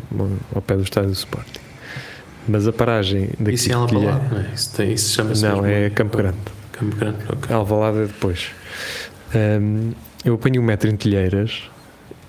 ao 0.55 0.63
pé 0.63 0.77
do 0.77 0.85
estádio 0.85 1.11
do 1.11 1.17
Sporting. 1.17 1.59
Mas 2.47 2.69
a 2.69 2.73
paragem 2.73 3.31
daqui 3.41 3.55
isso 3.57 3.73
é 3.73 3.75
Alvalade, 3.75 4.33
não 4.33 4.39
é? 4.41 4.51
Isso, 4.55 4.77
tem- 4.77 4.93
isso 4.93 5.13
chama-se 5.13 5.43
Não, 5.43 5.67
é 5.67 5.91
Campo 5.91 6.17
Grande. 6.17 6.54
Campo 6.75 6.97
Grande, 6.97 7.19
ok. 7.29 7.55
Alvalade 7.55 7.99
é 7.99 8.07
depois. 8.07 8.51
Hum, 9.35 9.93
eu 10.25 10.35
apanho 10.35 10.61
um 10.61 10.65
metro 10.65 10.91
em 10.91 10.97
Telheiras 10.97 11.71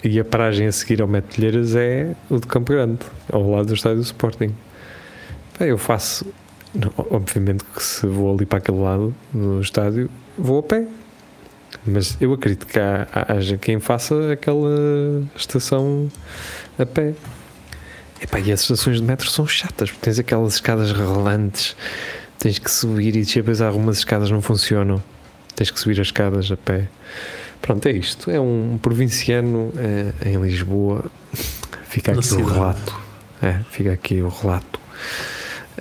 e 0.03 0.19
a 0.19 0.25
paragem 0.25 0.67
a 0.67 0.71
seguir 0.71 1.01
ao 1.01 1.07
metro 1.07 1.31
de 1.31 1.35
Telheiras 1.35 1.75
é 1.75 2.15
o 2.29 2.39
de 2.39 2.45
Campo 2.45 2.71
Grande, 2.71 2.99
ao 3.31 3.49
lado 3.49 3.67
do 3.67 3.73
estádio 3.73 3.97
do 3.97 4.03
Sporting. 4.03 4.55
Pá, 5.57 5.65
eu 5.65 5.77
faço, 5.79 6.25
obviamente 7.09 7.63
que 7.63 7.81
se 7.81 8.05
vou 8.05 8.33
ali 8.33 8.45
para 8.45 8.59
aquele 8.59 8.77
lado 8.77 9.15
do 9.33 9.61
estádio, 9.61 10.09
vou 10.37 10.59
a 10.59 10.63
pé. 10.63 10.85
Mas 11.85 12.15
eu 12.21 12.31
acredito 12.31 12.67
que 12.67 12.79
haja 12.79 13.57
quem 13.57 13.79
faça 13.79 14.31
aquela 14.31 15.23
estação 15.35 16.09
a 16.77 16.85
pé. 16.85 17.13
Epá, 18.21 18.39
e 18.39 18.51
as 18.51 18.61
estações 18.61 18.97
de 18.97 19.03
metro 19.03 19.29
são 19.29 19.45
chatas, 19.47 19.89
porque 19.89 20.05
tens 20.05 20.19
aquelas 20.19 20.53
escadas 20.53 20.91
rolantes, 20.91 21.75
tens 22.39 22.60
que 22.60 22.70
subir 22.70 23.15
e 23.15 23.22
descer, 23.22 23.42
depois 23.42 23.62
algumas 23.62 23.98
escadas 23.98 24.30
não 24.30 24.42
funcionam, 24.42 25.01
tens 25.56 25.72
que 25.72 25.80
subir 25.80 26.00
as 26.00 26.08
escadas 26.08 26.51
a 26.51 26.58
pé. 26.58 26.88
Pronto, 27.62 27.88
é 27.88 27.92
isto. 27.92 28.30
É 28.30 28.39
um 28.39 28.77
provinciano 28.82 29.74
eh, 29.77 30.30
em 30.30 30.42
Lisboa. 30.42 31.06
Fica 31.89 32.12
aqui 32.12 32.36
o 32.36 32.46
relato. 32.46 33.06
É, 33.42 33.60
fica 33.70 33.92
aqui 33.94 34.22
o 34.22 34.27
relato. 34.27 34.80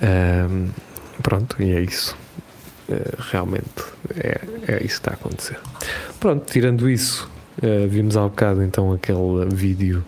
Ahm, 0.01 0.69
pronto, 1.21 1.61
e 1.61 1.71
é 1.71 1.81
isso. 1.81 2.15
Eh, 2.89 3.13
realmente 3.31 3.83
é, 4.15 4.39
é 4.67 4.75
isso 4.77 4.79
que 4.79 4.85
está 4.85 5.11
a 5.11 5.13
acontecer. 5.15 5.57
Pronto, 6.19 6.45
tirando 6.51 6.89
isso, 6.89 7.29
eh, 7.61 7.87
vimos 7.87 8.15
há 8.15 8.21
bocado 8.21 8.61
então 8.63 8.93
aquele 8.93 9.45
vídeo 9.53 10.05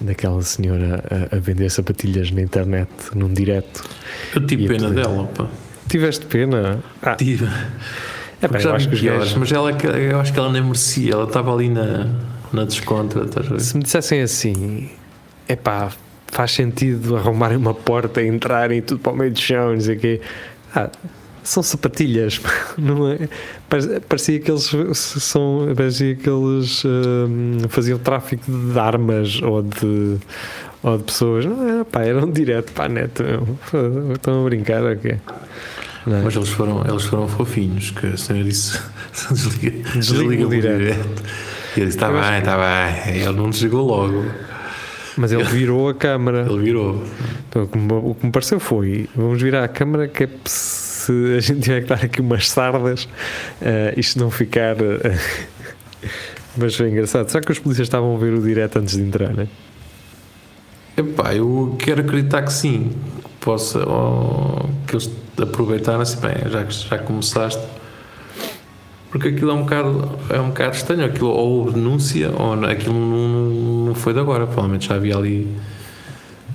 daquela 0.00 0.40
senhora 0.42 1.02
a, 1.10 1.36
a 1.36 1.38
vender 1.38 1.70
sapatilhas 1.70 2.30
na 2.30 2.42
internet 2.42 2.90
num 3.14 3.32
direto. 3.32 3.82
Eu 4.34 4.46
tive 4.46 4.68
pena 4.68 4.90
dela, 4.90 5.26
pá. 5.26 5.48
Tiveste 5.88 6.26
pena? 6.26 6.80
Ah, 7.02 7.14
Tive. 7.14 7.46
é, 8.42 8.58
já 8.60 8.70
eu 8.70 8.74
acho 8.74 8.88
que 8.88 8.94
os 8.94 9.00
piores, 9.00 9.18
gajos, 9.20 9.34
mas 9.38 9.52
ela, 9.52 9.70
eu 9.70 10.20
acho 10.20 10.32
que 10.32 10.38
ela 10.38 10.50
nem 10.52 10.62
merecia. 10.62 11.12
Ela 11.12 11.24
estava 11.24 11.52
ali 11.54 11.68
na, 11.68 12.08
na 12.52 12.64
descontra. 12.64 13.24
Se 13.60 13.76
me 13.76 13.82
dissessem 13.82 14.20
assim, 14.22 14.90
é 15.48 15.54
pá, 15.56 15.90
faz 16.28 16.50
sentido 16.52 17.16
arrumarem 17.16 17.56
uma 17.56 17.72
porta 17.74 18.20
e 18.20 18.26
entrarem 18.28 18.82
tudo 18.82 18.98
para 19.00 19.12
o 19.12 19.16
meio 19.16 19.30
do 19.32 19.38
chão, 19.38 19.72
não 19.74 19.80
sei 19.80 19.96
o 19.96 19.98
quê. 20.00 20.20
Ah, 20.74 20.90
são 21.42 21.62
sapatilhas, 21.62 22.40
não 22.76 23.08
é? 23.12 23.28
Pare- 23.68 24.00
Parecia 24.00 24.40
que 24.40 24.50
eles 24.50 24.64
são, 24.96 25.72
parecia 25.76 26.16
que 26.16 26.28
eles 26.28 26.82
hum, 26.84 27.58
faziam 27.68 27.98
tráfico 28.00 28.44
de 28.50 28.76
armas 28.78 29.40
ou 29.40 29.62
de, 29.62 30.16
ou 30.82 30.98
de 30.98 31.04
pessoas. 31.04 31.46
Não 31.46 31.68
era, 31.68 31.84
pá, 31.84 32.02
era 32.02 32.24
um 32.26 32.30
direto 32.32 32.72
para 32.72 32.86
a 32.86 32.88
net. 32.88 33.22
meu. 33.22 33.56
Estão 34.14 34.40
a 34.42 34.44
brincar 34.44 34.82
ou 34.82 34.96
quê? 34.96 35.16
É? 36.06 36.22
Mas 36.22 36.36
eles 36.36 36.50
foram, 36.50 36.84
eles 36.86 37.02
foram 37.04 37.26
fofinhos, 37.26 37.90
que 37.90 38.06
a 38.06 38.16
senhora 38.16 38.44
disse 38.44 38.80
desliga, 39.30 39.90
Desliga 39.90 40.46
o 40.46 40.50
direto. 40.50 41.22
E 41.76 41.80
ele 41.80 41.86
disse: 41.86 41.98
está 41.98 42.08
bem, 42.08 42.38
está 42.38 42.56
bem. 42.56 43.16
Ele 43.16 43.32
não 43.32 43.50
desligou 43.50 43.84
logo. 43.84 44.24
Mas 45.16 45.32
ele 45.32 45.44
virou 45.44 45.88
a 45.88 45.94
câmara. 45.94 46.46
Ele 46.48 46.62
virou. 46.62 47.02
Então, 47.48 47.62
o, 47.62 47.66
que 47.66 47.78
me, 47.78 48.14
que 48.14 48.30
pareceu 48.30 48.60
foi: 48.60 49.08
vamos 49.16 49.42
virar 49.42 49.64
a 49.64 49.68
câmara 49.68 50.06
que 50.06 50.24
é 50.24 50.28
se 50.44 51.12
a 51.36 51.40
gente 51.40 51.60
tiver 51.60 51.82
que 51.82 51.88
dar 51.88 52.04
aqui 52.04 52.20
umas 52.20 52.48
sardas, 52.48 53.08
eh, 53.60 53.94
isto 53.96 54.18
não 54.18 54.30
ficar. 54.30 54.76
eh, 54.80 55.18
mas 56.56 56.74
foi 56.74 56.90
engraçado. 56.90 57.28
Será 57.30 57.42
que 57.42 57.50
os 57.50 57.58
polícias 57.58 57.86
estavam 57.86 58.14
a 58.14 58.18
ver 58.18 58.32
o 58.32 58.42
direto 58.42 58.78
antes 58.78 58.96
de 58.96 59.02
entrar, 59.02 59.32
né? 59.32 59.48
Epá, 60.96 61.34
eu 61.34 61.76
quero 61.78 62.00
acreditar 62.00 62.42
que 62.42 62.52
sim. 62.52 62.92
Que 63.22 63.30
possa, 63.40 63.88
ou 63.88 64.68
que 64.86 64.94
eles 64.94 65.10
aproveitaram 65.42 66.00
assim, 66.00 66.20
bem, 66.20 66.50
já 66.50 66.64
que 66.64 66.72
já 66.72 66.98
começaste. 66.98 67.62
Porque 69.10 69.28
aquilo 69.28 69.50
é 69.50 69.54
um 69.54 69.62
bocado, 69.62 70.18
é 70.28 70.40
um 70.40 70.48
bocado 70.48 70.76
estranho. 70.76 71.04
Aquilo 71.04 71.30
ou 71.30 71.70
denúncia 71.70 72.30
ou 72.36 72.52
aquilo 72.64 72.94
não, 72.94 73.86
não 73.86 73.94
foi 73.94 74.12
de 74.12 74.20
agora. 74.20 74.46
Provavelmente 74.46 74.88
já 74.88 74.96
havia 74.96 75.16
ali 75.16 75.56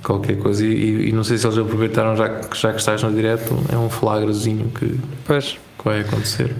qualquer 0.02 0.38
coisa. 0.38 0.64
E, 0.64 1.08
e 1.08 1.12
não 1.12 1.24
sei 1.24 1.38
se 1.38 1.46
eles 1.46 1.58
aproveitaram, 1.58 2.16
já 2.16 2.28
que, 2.28 2.56
já 2.56 2.70
que 2.72 2.78
estás 2.78 3.02
no 3.02 3.12
direto, 3.12 3.56
é 3.72 3.76
um 3.76 3.88
flagrazinho 3.88 4.70
que, 4.70 4.98
Pois. 5.24 5.58
que 5.78 5.84
vai 5.84 6.00
acontecer. 6.00 6.54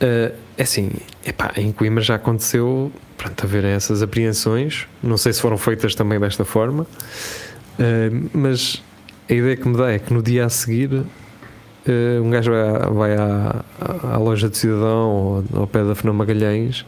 Eh, 0.00 0.32
é 0.58 0.62
assim, 0.62 0.90
epá, 1.24 1.52
em 1.56 1.72
Coimbra 1.72 2.02
já 2.02 2.16
aconteceu 2.16 2.90
pronto, 3.16 3.44
haver 3.44 3.64
essas 3.64 4.02
apreensões. 4.02 4.86
Não 5.02 5.16
sei 5.16 5.32
se 5.32 5.40
foram 5.40 5.58
feitas 5.58 5.94
também 5.94 6.18
desta 6.18 6.44
forma, 6.44 6.86
eh, 7.78 8.10
mas 8.32 8.82
a 9.28 9.32
ideia 9.32 9.56
que 9.56 9.68
me 9.68 9.76
dá 9.76 9.90
é 9.90 9.98
que 9.98 10.12
no 10.12 10.22
dia 10.22 10.46
a 10.46 10.48
seguir 10.48 11.02
eh, 11.88 12.20
um 12.20 12.30
gajo 12.30 12.50
vai, 12.50 12.60
à, 12.60 12.90
vai 12.90 13.16
à, 13.16 13.64
à 14.14 14.18
loja 14.18 14.48
de 14.48 14.56
cidadão 14.56 15.10
ou 15.10 15.44
ao 15.54 15.66
pé 15.66 15.84
da 15.84 15.94
Fernão 15.94 16.14
Magalhães 16.14 16.84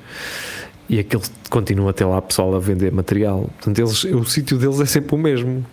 e 0.88 0.98
aquele 0.98 1.22
continua 1.50 1.90
a 1.90 1.92
ter 1.92 2.04
lá 2.04 2.20
pessoal 2.22 2.54
a 2.54 2.58
vender 2.58 2.92
material. 2.92 3.50
Portanto, 3.56 3.78
eles, 3.78 4.04
o 4.04 4.24
sítio 4.24 4.58
deles 4.58 4.80
é 4.80 4.86
sempre 4.86 5.14
o 5.14 5.18
mesmo. 5.18 5.64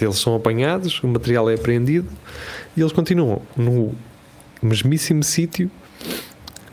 Eles 0.00 0.18
são 0.18 0.34
apanhados, 0.34 1.02
o 1.02 1.08
material 1.08 1.50
é 1.50 1.54
apreendido 1.54 2.08
e 2.76 2.80
eles 2.80 2.92
continuam 2.92 3.42
no 3.56 3.94
mesmíssimo 4.62 5.22
sítio 5.22 5.70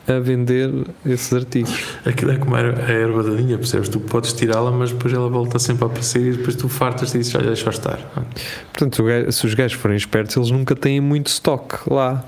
a 0.10 0.20
vender 0.20 0.72
esses 1.06 1.32
artigos. 1.32 1.74
Aquilo 2.06 2.32
é 2.32 2.38
como 2.38 2.56
a 2.56 2.60
erva 2.60 3.24
daninha, 3.24 3.58
percebes? 3.58 3.89
Tu 3.89 4.00
podes 4.00 4.34
tirá-la, 4.34 4.72
mas 4.72 4.92
depois 4.92 5.13
ela 5.13 5.30
volta 5.30 5.60
sempre 5.60 5.84
a 5.84 5.88
aparecer 5.88 6.22
e 6.22 6.38
depois 6.38 6.56
tu 6.56 6.68
fartas 6.68 7.13
e 7.13 7.20
dizes: 7.20 7.36
Olha, 7.36 7.48
deixa 7.48 7.70
estar. 7.70 8.00
Portanto, 8.74 9.04
se 9.32 9.46
os 9.46 9.54
gajos 9.54 9.78
forem 9.78 9.98
espertos, 9.98 10.36
eles 10.36 10.51
nunca 10.51 10.75
têm 10.75 11.00
muito 11.00 11.28
estoque 11.28 11.78
lá. 11.88 12.25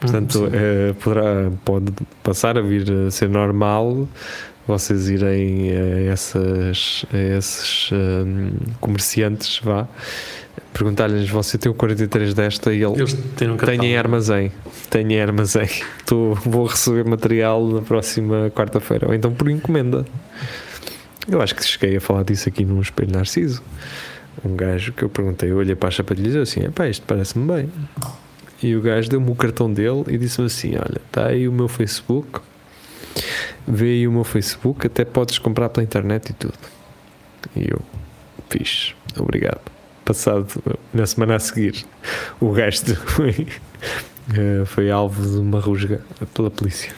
Portanto, 0.00 0.48
eh, 0.50 0.94
poderá, 0.98 1.50
pode 1.62 1.92
passar 2.22 2.56
a 2.56 2.62
vir 2.62 2.90
a 2.90 3.10
ser 3.10 3.28
normal 3.28 4.08
vocês 4.66 5.08
irem 5.08 5.70
a, 5.70 6.12
essas, 6.12 7.04
a 7.12 7.36
esses 7.36 7.90
hum, 7.92 8.52
comerciantes, 8.80 9.60
vá, 9.62 9.86
perguntar-lhes: 10.72 11.28
você 11.28 11.58
tem 11.58 11.70
o 11.70 11.74
43 11.74 12.34
desta 12.34 12.72
e 12.72 12.82
ele 12.82 12.94
eles 12.94 13.14
têm 13.36 13.50
um 13.50 13.56
tem 13.56 13.84
em 13.84 13.96
armazém. 13.96 14.52
Tem 14.88 15.12
em 15.12 15.20
armazém. 15.20 15.68
Tô, 16.06 16.34
vou 16.34 16.66
receber 16.66 17.04
material 17.04 17.66
na 17.66 17.82
próxima 17.82 18.50
quarta-feira. 18.50 19.06
Ou 19.08 19.14
então 19.14 19.32
por 19.32 19.48
encomenda. 19.50 20.04
Eu 21.28 21.40
acho 21.40 21.54
que 21.54 21.64
cheguei 21.64 21.96
a 21.96 22.00
falar 22.00 22.24
disso 22.24 22.48
aqui 22.48 22.64
num 22.64 22.80
espelho 22.80 23.12
Narciso. 23.12 23.62
Um 24.44 24.56
gajo 24.56 24.92
que 24.92 25.02
eu 25.02 25.08
perguntei, 25.08 25.50
eu 25.50 25.56
olhei 25.56 25.74
para 25.74 25.88
as 25.88 25.96
sapatilhas 25.96 26.34
e 26.34 26.38
disse 26.40 26.60
assim: 26.60 26.70
pá, 26.70 26.88
isto 26.88 27.04
parece-me 27.06 27.46
bem. 27.46 27.70
e 28.62 28.74
o 28.74 28.80
gajo 28.80 29.08
deu-me 29.08 29.30
o 29.30 29.34
cartão 29.34 29.72
dele 29.72 30.04
e 30.08 30.16
disse-me 30.16 30.46
assim: 30.46 30.76
Olha, 30.76 31.00
está 31.06 31.26
aí 31.26 31.46
o 31.46 31.52
meu 31.52 31.68
Facebook, 31.68 32.40
vê 33.66 33.86
aí 33.86 34.08
o 34.08 34.12
meu 34.12 34.24
Facebook, 34.24 34.86
até 34.86 35.04
podes 35.04 35.38
comprar 35.38 35.68
pela 35.68 35.84
internet 35.84 36.30
e 36.30 36.32
tudo. 36.32 36.58
E 37.54 37.70
eu 37.70 37.80
fiz, 38.48 38.94
obrigado. 39.18 39.60
Passado 40.14 40.48
na 40.92 41.06
semana 41.06 41.36
a 41.36 41.38
seguir, 41.38 41.84
o 42.40 42.50
gajo 42.50 42.82
foi, 43.06 43.46
eh, 44.34 44.64
foi 44.66 44.90
alvo 44.90 45.22
de 45.22 45.38
uma 45.38 45.60
rusga 45.60 46.00
pela 46.34 46.50
polícia. 46.50 46.92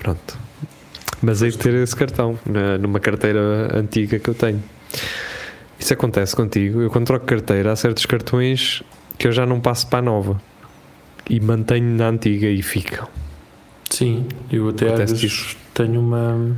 Pronto. 0.00 0.36
Mas 1.22 1.40
hei 1.40 1.50
de 1.52 1.58
ter 1.58 1.72
esse 1.74 1.94
cartão 1.94 2.36
na- 2.44 2.78
numa 2.78 2.98
carteira 2.98 3.78
antiga 3.78 4.18
que 4.18 4.28
eu 4.28 4.34
tenho. 4.34 4.60
Isso 5.78 5.92
acontece 5.92 6.34
contigo. 6.34 6.80
Eu 6.82 6.90
quando 6.90 7.06
troco 7.06 7.24
carteira, 7.24 7.70
há 7.70 7.76
certos 7.76 8.04
cartões 8.06 8.82
que 9.16 9.28
eu 9.28 9.32
já 9.32 9.46
não 9.46 9.60
passo 9.60 9.86
para 9.86 10.00
a 10.00 10.02
nova 10.02 10.42
e 11.30 11.38
mantenho 11.38 11.94
na 11.96 12.08
antiga 12.08 12.48
e 12.48 12.60
ficam. 12.60 13.06
Sim, 13.88 14.26
eu 14.50 14.68
até 14.70 14.86
às 14.86 14.92
Acontece 14.94 15.12
vezes 15.28 15.56
tenho 15.74 16.00
uma. 16.00 16.56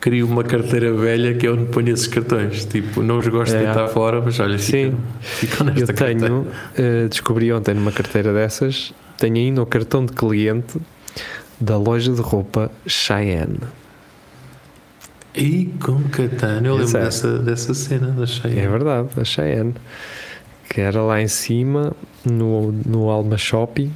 Crio 0.00 0.26
uma 0.26 0.42
carteira 0.42 0.92
velha 0.94 1.34
que 1.34 1.46
é 1.46 1.50
onde 1.50 1.66
ponho 1.66 1.90
esses 1.92 2.06
cartões. 2.06 2.64
Tipo, 2.64 3.02
não 3.02 3.18
os 3.18 3.28
gosto 3.28 3.52
de 3.52 3.58
É. 3.58 3.64
deitar 3.66 3.88
fora, 3.88 4.20
mas 4.22 4.40
olha, 4.40 4.58
Sim. 4.58 4.94
ficam, 5.20 5.66
ficam 5.66 5.66
nesta 5.66 5.92
Eu 5.92 5.96
tenho, 5.96 6.46
eh, 6.76 7.06
descobri 7.08 7.52
ontem 7.52 7.74
numa 7.74 7.92
carteira 7.92 8.32
dessas, 8.32 8.94
tenho 9.18 9.36
ainda 9.36 9.62
o 9.62 9.66
cartão 9.66 10.06
de 10.06 10.12
cliente 10.14 10.80
da 11.60 11.76
loja 11.76 12.10
de 12.12 12.20
roupa 12.22 12.70
Cheyenne. 12.86 13.58
E 15.34 15.66
com 15.80 16.02
Catano, 16.08 16.66
eu 16.66 16.72
lembro 16.74 16.82
Exato. 16.88 17.04
dessa, 17.04 17.38
dessa 17.38 17.74
cena 17.74 18.08
da 18.08 18.26
Cheia. 18.26 18.60
É 18.62 18.68
verdade, 18.68 19.08
a 19.16 19.24
Cheyenne. 19.24 19.74
Que 20.68 20.80
era 20.80 21.02
lá 21.02 21.20
em 21.20 21.28
cima, 21.28 21.92
no, 22.24 22.72
no 22.72 23.08
Alma 23.10 23.36
Shopping, 23.36 23.92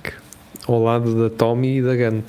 ao 0.67 0.83
lado 0.83 1.15
da 1.23 1.31
Tommy 1.35 1.79
e 1.79 1.83
da 1.83 1.97
Gant. 1.97 2.25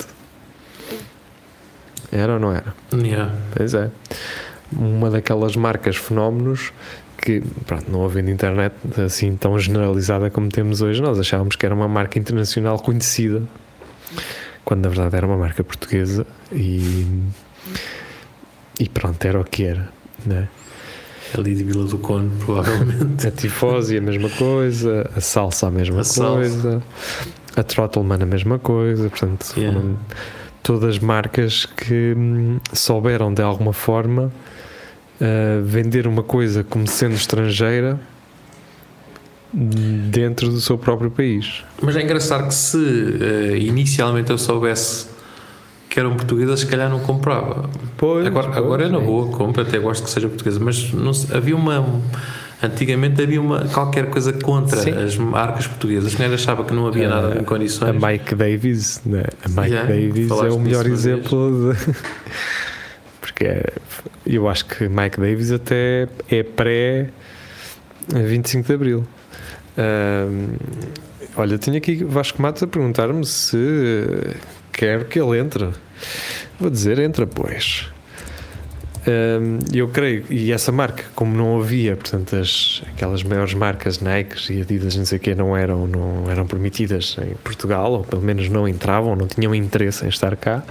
Era 2.12 2.34
ou 2.34 2.40
não 2.40 2.52
era? 2.52 2.74
Yeah. 2.94 3.34
Pois 3.54 3.74
é. 3.74 3.90
Uma 4.72 5.10
daquelas 5.10 5.56
marcas 5.56 5.96
fenómenos 5.96 6.72
que, 7.18 7.40
pronto, 7.66 7.90
não 7.90 8.04
havendo 8.04 8.30
internet 8.30 8.74
assim 9.04 9.36
tão 9.36 9.58
generalizada 9.58 10.30
como 10.30 10.48
temos 10.48 10.80
hoje, 10.82 11.00
nós 11.02 11.18
achávamos 11.18 11.56
que 11.56 11.64
era 11.66 11.74
uma 11.74 11.88
marca 11.88 12.18
internacional 12.18 12.78
conhecida, 12.78 13.42
quando 14.64 14.82
na 14.82 14.88
verdade 14.88 15.16
era 15.16 15.26
uma 15.26 15.36
marca 15.36 15.64
portuguesa 15.64 16.26
e, 16.52 17.06
e 18.78 18.88
pronto, 18.88 19.24
era 19.24 19.40
o 19.40 19.44
que 19.44 19.64
era. 19.64 19.88
Né? 20.24 20.48
Ali 21.36 21.54
de 21.54 21.64
Vila 21.64 21.84
do 21.86 21.98
Conde, 21.98 22.30
provavelmente. 22.44 23.26
A 23.26 23.30
tifose 23.30 23.96
a 23.96 24.00
mesma 24.00 24.30
coisa, 24.30 25.10
a 25.16 25.20
salsa 25.20 25.66
a 25.66 25.70
mesma 25.70 26.00
A 26.00 26.04
salsa. 26.04 26.32
coisa, 26.38 26.82
a 27.56 27.62
Trottleman 27.62 28.22
a 28.22 28.26
mesma 28.26 28.58
coisa, 28.58 29.08
portanto, 29.08 29.52
Yeah. 29.56 29.80
Todas 30.66 30.98
marcas 30.98 31.64
que 31.64 32.12
hum, 32.16 32.58
souberam 32.72 33.32
de 33.32 33.40
alguma 33.40 33.72
forma 33.72 34.32
uh, 35.20 35.62
vender 35.62 36.08
uma 36.08 36.24
coisa 36.24 36.64
como 36.64 36.88
sendo 36.88 37.14
estrangeira 37.14 38.00
dentro 39.54 40.50
do 40.50 40.60
seu 40.60 40.76
próprio 40.76 41.08
país. 41.08 41.62
Mas 41.80 41.94
é 41.94 42.02
engraçado 42.02 42.48
que 42.48 42.54
se 42.54 42.76
eh, 42.76 43.58
inicialmente 43.58 44.30
eu 44.30 44.36
soubesse 44.36 45.06
que 45.88 46.00
eram 46.00 46.14
portuguesas, 46.16 46.60
se 46.60 46.66
calhar 46.66 46.90
não 46.90 46.98
comprava. 46.98 47.70
Pois, 47.96 48.26
Agora, 48.26 48.48
agora 48.54 48.84
é 48.84 48.88
na 48.88 48.98
boa, 48.98 49.30
compra, 49.30 49.62
até 49.62 49.78
gosto 49.78 50.02
que 50.02 50.10
seja 50.10 50.28
portuguesa, 50.28 50.58
mas 50.60 50.92
não 50.92 51.12
havia 51.32 51.56
uma. 51.56 52.02
Antigamente 52.62 53.20
havia 53.22 53.40
uma, 53.40 53.66
qualquer 53.68 54.06
coisa 54.08 54.32
contra 54.32 54.80
Sim. 54.80 54.92
as 54.92 55.16
marcas 55.16 55.66
portuguesas, 55.66 56.14
que 56.14 56.22
nem 56.22 56.32
achava 56.32 56.64
que 56.64 56.72
não 56.72 56.86
havia 56.86 57.04
Eh, 57.04 57.08
nada 57.08 57.34
em 57.36 57.40
A 57.40 57.44
condições. 57.44 57.94
Mike 58.02 58.34
Davis, 58.34 59.00
né? 59.04 59.24
a 59.44 59.48
Mike 59.48 59.72
Yeah, 59.74 59.88
Davis 59.92 60.30
é 60.30 60.50
o 60.50 60.58
melhor 60.58 60.86
exemplo 60.86 61.74
de... 61.74 61.92
porque 63.20 63.44
é- 63.44 63.72
eu 64.26 64.48
acho 64.48 64.64
que 64.64 64.88
Mike 64.88 65.20
Davis 65.20 65.52
até 65.52 66.08
é 66.30 66.42
pré 66.42 67.10
25 68.08 68.66
de 68.66 68.72
Abril. 68.74 69.06
Olha, 71.36 71.58
tenho 71.58 71.76
aqui 71.76 72.02
Vasco 72.04 72.40
Matos 72.40 72.62
a 72.62 72.66
perguntar-me 72.66 73.24
se 73.26 73.58
quer 74.72 75.04
que 75.04 75.20
ele 75.20 75.38
entre. 75.38 75.68
Vou 76.58 76.70
dizer, 76.70 76.98
entra 76.98 77.26
pois. 77.26 77.88
Eu 79.72 79.88
creio, 79.88 80.24
e 80.28 80.50
essa 80.50 80.72
marca, 80.72 81.04
como 81.14 81.36
não 81.36 81.60
havia, 81.60 81.94
portanto, 81.94 82.34
as, 82.34 82.82
aquelas 82.88 83.22
maiores 83.22 83.54
marcas 83.54 84.00
Nike 84.00 84.52
e 84.52 84.62
Adidas, 84.62 84.96
não 84.96 85.04
sei 85.04 85.18
o 85.18 85.20
que, 85.20 85.34
não 85.34 85.56
eram, 85.56 85.86
não 85.86 86.28
eram 86.28 86.44
permitidas 86.46 87.16
em 87.22 87.34
Portugal, 87.36 87.92
ou 87.92 88.04
pelo 88.04 88.22
menos 88.22 88.48
não 88.48 88.66
entravam, 88.66 89.14
não 89.14 89.28
tinham 89.28 89.54
interesse 89.54 90.04
em 90.04 90.08
estar 90.08 90.36
cá. 90.36 90.64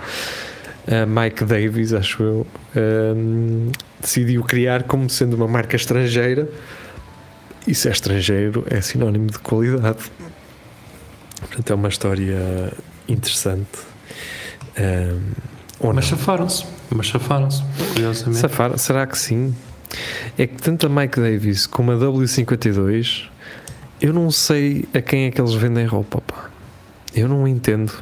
Mike 1.07 1.45
Davis, 1.45 1.93
acho 1.93 2.21
eu, 2.21 2.47
ahm, 2.75 3.71
decidiu 3.99 4.43
criar 4.43 4.83
como 4.83 5.09
sendo 5.09 5.35
uma 5.35 5.47
marca 5.47 5.75
estrangeira. 5.75 6.47
E 7.67 7.73
se 7.73 7.87
é 7.87 7.91
estrangeiro, 7.91 8.63
é 8.69 8.79
sinónimo 8.81 9.27
de 9.27 9.39
qualidade. 9.39 10.11
Portanto, 11.39 11.71
é 11.71 11.75
uma 11.75 11.89
história 11.89 12.71
interessante. 13.07 13.79
Ou 15.79 15.91
Mas 15.91 16.05
safaram-se, 16.05 16.65
mas 16.89 17.07
safaram-se, 17.07 17.63
curiosamente. 17.93 18.39
Safar, 18.39 18.77
será 18.77 19.05
que 19.07 19.17
sim? 19.17 19.55
É 20.37 20.45
que 20.45 20.61
tanto 20.61 20.87
a 20.87 20.89
Mike 20.89 21.19
Davis 21.19 21.65
como 21.65 21.91
a 21.91 21.95
W52, 21.95 23.23
eu 24.01 24.13
não 24.13 24.29
sei 24.31 24.85
a 24.93 25.01
quem 25.01 25.25
é 25.25 25.31
que 25.31 25.39
eles 25.39 25.53
vendem 25.53 25.85
roupa, 25.85 26.21
pá. 26.21 26.49
Eu 27.13 27.29
não 27.29 27.47
entendo. 27.47 27.93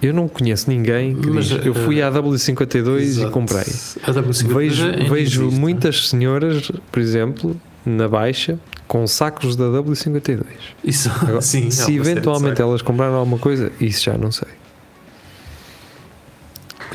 Eu 0.00 0.12
não 0.12 0.28
conheço 0.28 0.68
ninguém 0.70 1.14
que 1.16 1.28
Mas, 1.28 1.46
diz, 1.46 1.64
eu 1.64 1.74
fui 1.74 2.00
eh, 2.00 2.02
à 2.02 2.10
W52 2.12 2.98
e 2.98 3.02
Exato. 3.02 3.30
comprei. 3.30 3.64
A 4.02 4.12
W52 4.12 4.54
Vejo, 4.54 4.84
ainda 4.84 5.04
vejo 5.04 5.50
muitas 5.50 6.08
senhoras, 6.08 6.70
por 6.92 7.00
exemplo, 7.00 7.58
na 7.84 8.06
Baixa, 8.06 8.58
com 8.86 9.06
sacos 9.06 9.56
da 9.56 9.64
W52. 9.64 10.44
Isso, 10.84 11.10
Agora, 11.10 11.40
sim, 11.42 11.70
se 11.70 11.86
de 11.86 11.98
eventualmente 11.98 12.60
elas 12.60 12.82
compraram 12.82 13.14
alguma 13.14 13.38
coisa, 13.38 13.72
isso 13.80 14.04
já 14.04 14.16
não 14.16 14.30
sei. 14.30 14.48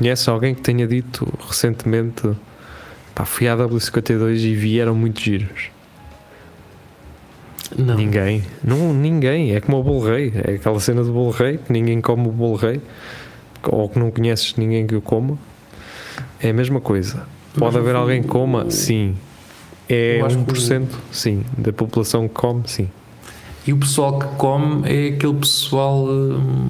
Conhece 0.02 0.28
alguém 0.32 0.56
que 0.56 0.62
tenha 0.62 0.88
dito 0.88 1.32
recentemente 1.48 2.28
pá, 3.14 3.24
fui 3.24 3.48
à 3.48 3.56
W52 3.56 4.40
e 4.46 4.56
vieram 4.56 4.96
muitos 4.96 5.22
giros? 5.22 5.70
Não. 7.78 7.94
Ninguém. 7.96 8.44
Não, 8.64 8.92
ninguém. 8.96 9.54
É 9.56 9.62
como 9.62 9.80
o 9.80 9.84
bolo 9.84 10.04
rei. 10.04 10.34
É 10.44 10.56
aquela 10.56 10.80
cena 10.80 11.04
do 11.04 11.14
bolo 11.14 11.30
rei 11.30 11.60
que 11.60 11.72
ninguém 11.72 12.02
come 12.02 12.28
o 12.28 12.32
bolo 12.32 12.56
rei 12.56 12.82
ou 13.64 13.88
que 13.88 14.00
não 14.00 14.10
conheces 14.10 14.56
ninguém 14.56 14.88
que 14.88 14.96
o 14.96 15.02
coma. 15.04 15.38
É 16.42 16.50
a 16.50 16.54
mesma 16.54 16.82
coisa. 16.82 17.28
Pode 17.56 17.78
haver 17.78 17.94
alguém 17.96 18.24
que 18.24 18.28
coma? 18.28 18.72
Sim. 18.72 19.16
É 19.88 20.20
Eu 20.20 20.26
acho 20.26 20.36
que 20.38 20.42
o- 20.52 20.56
1%? 20.56 20.88
Sim. 21.12 21.44
Da 21.56 21.72
população 21.72 22.28
que 22.28 22.34
come? 22.34 22.64
Sim. 22.66 22.90
E 23.68 23.72
o 23.72 23.78
pessoal 23.78 24.18
que 24.18 24.26
come 24.38 24.82
é 24.92 25.10
aquele 25.10 25.36
pessoal 25.36 26.06
hum, 26.08 26.70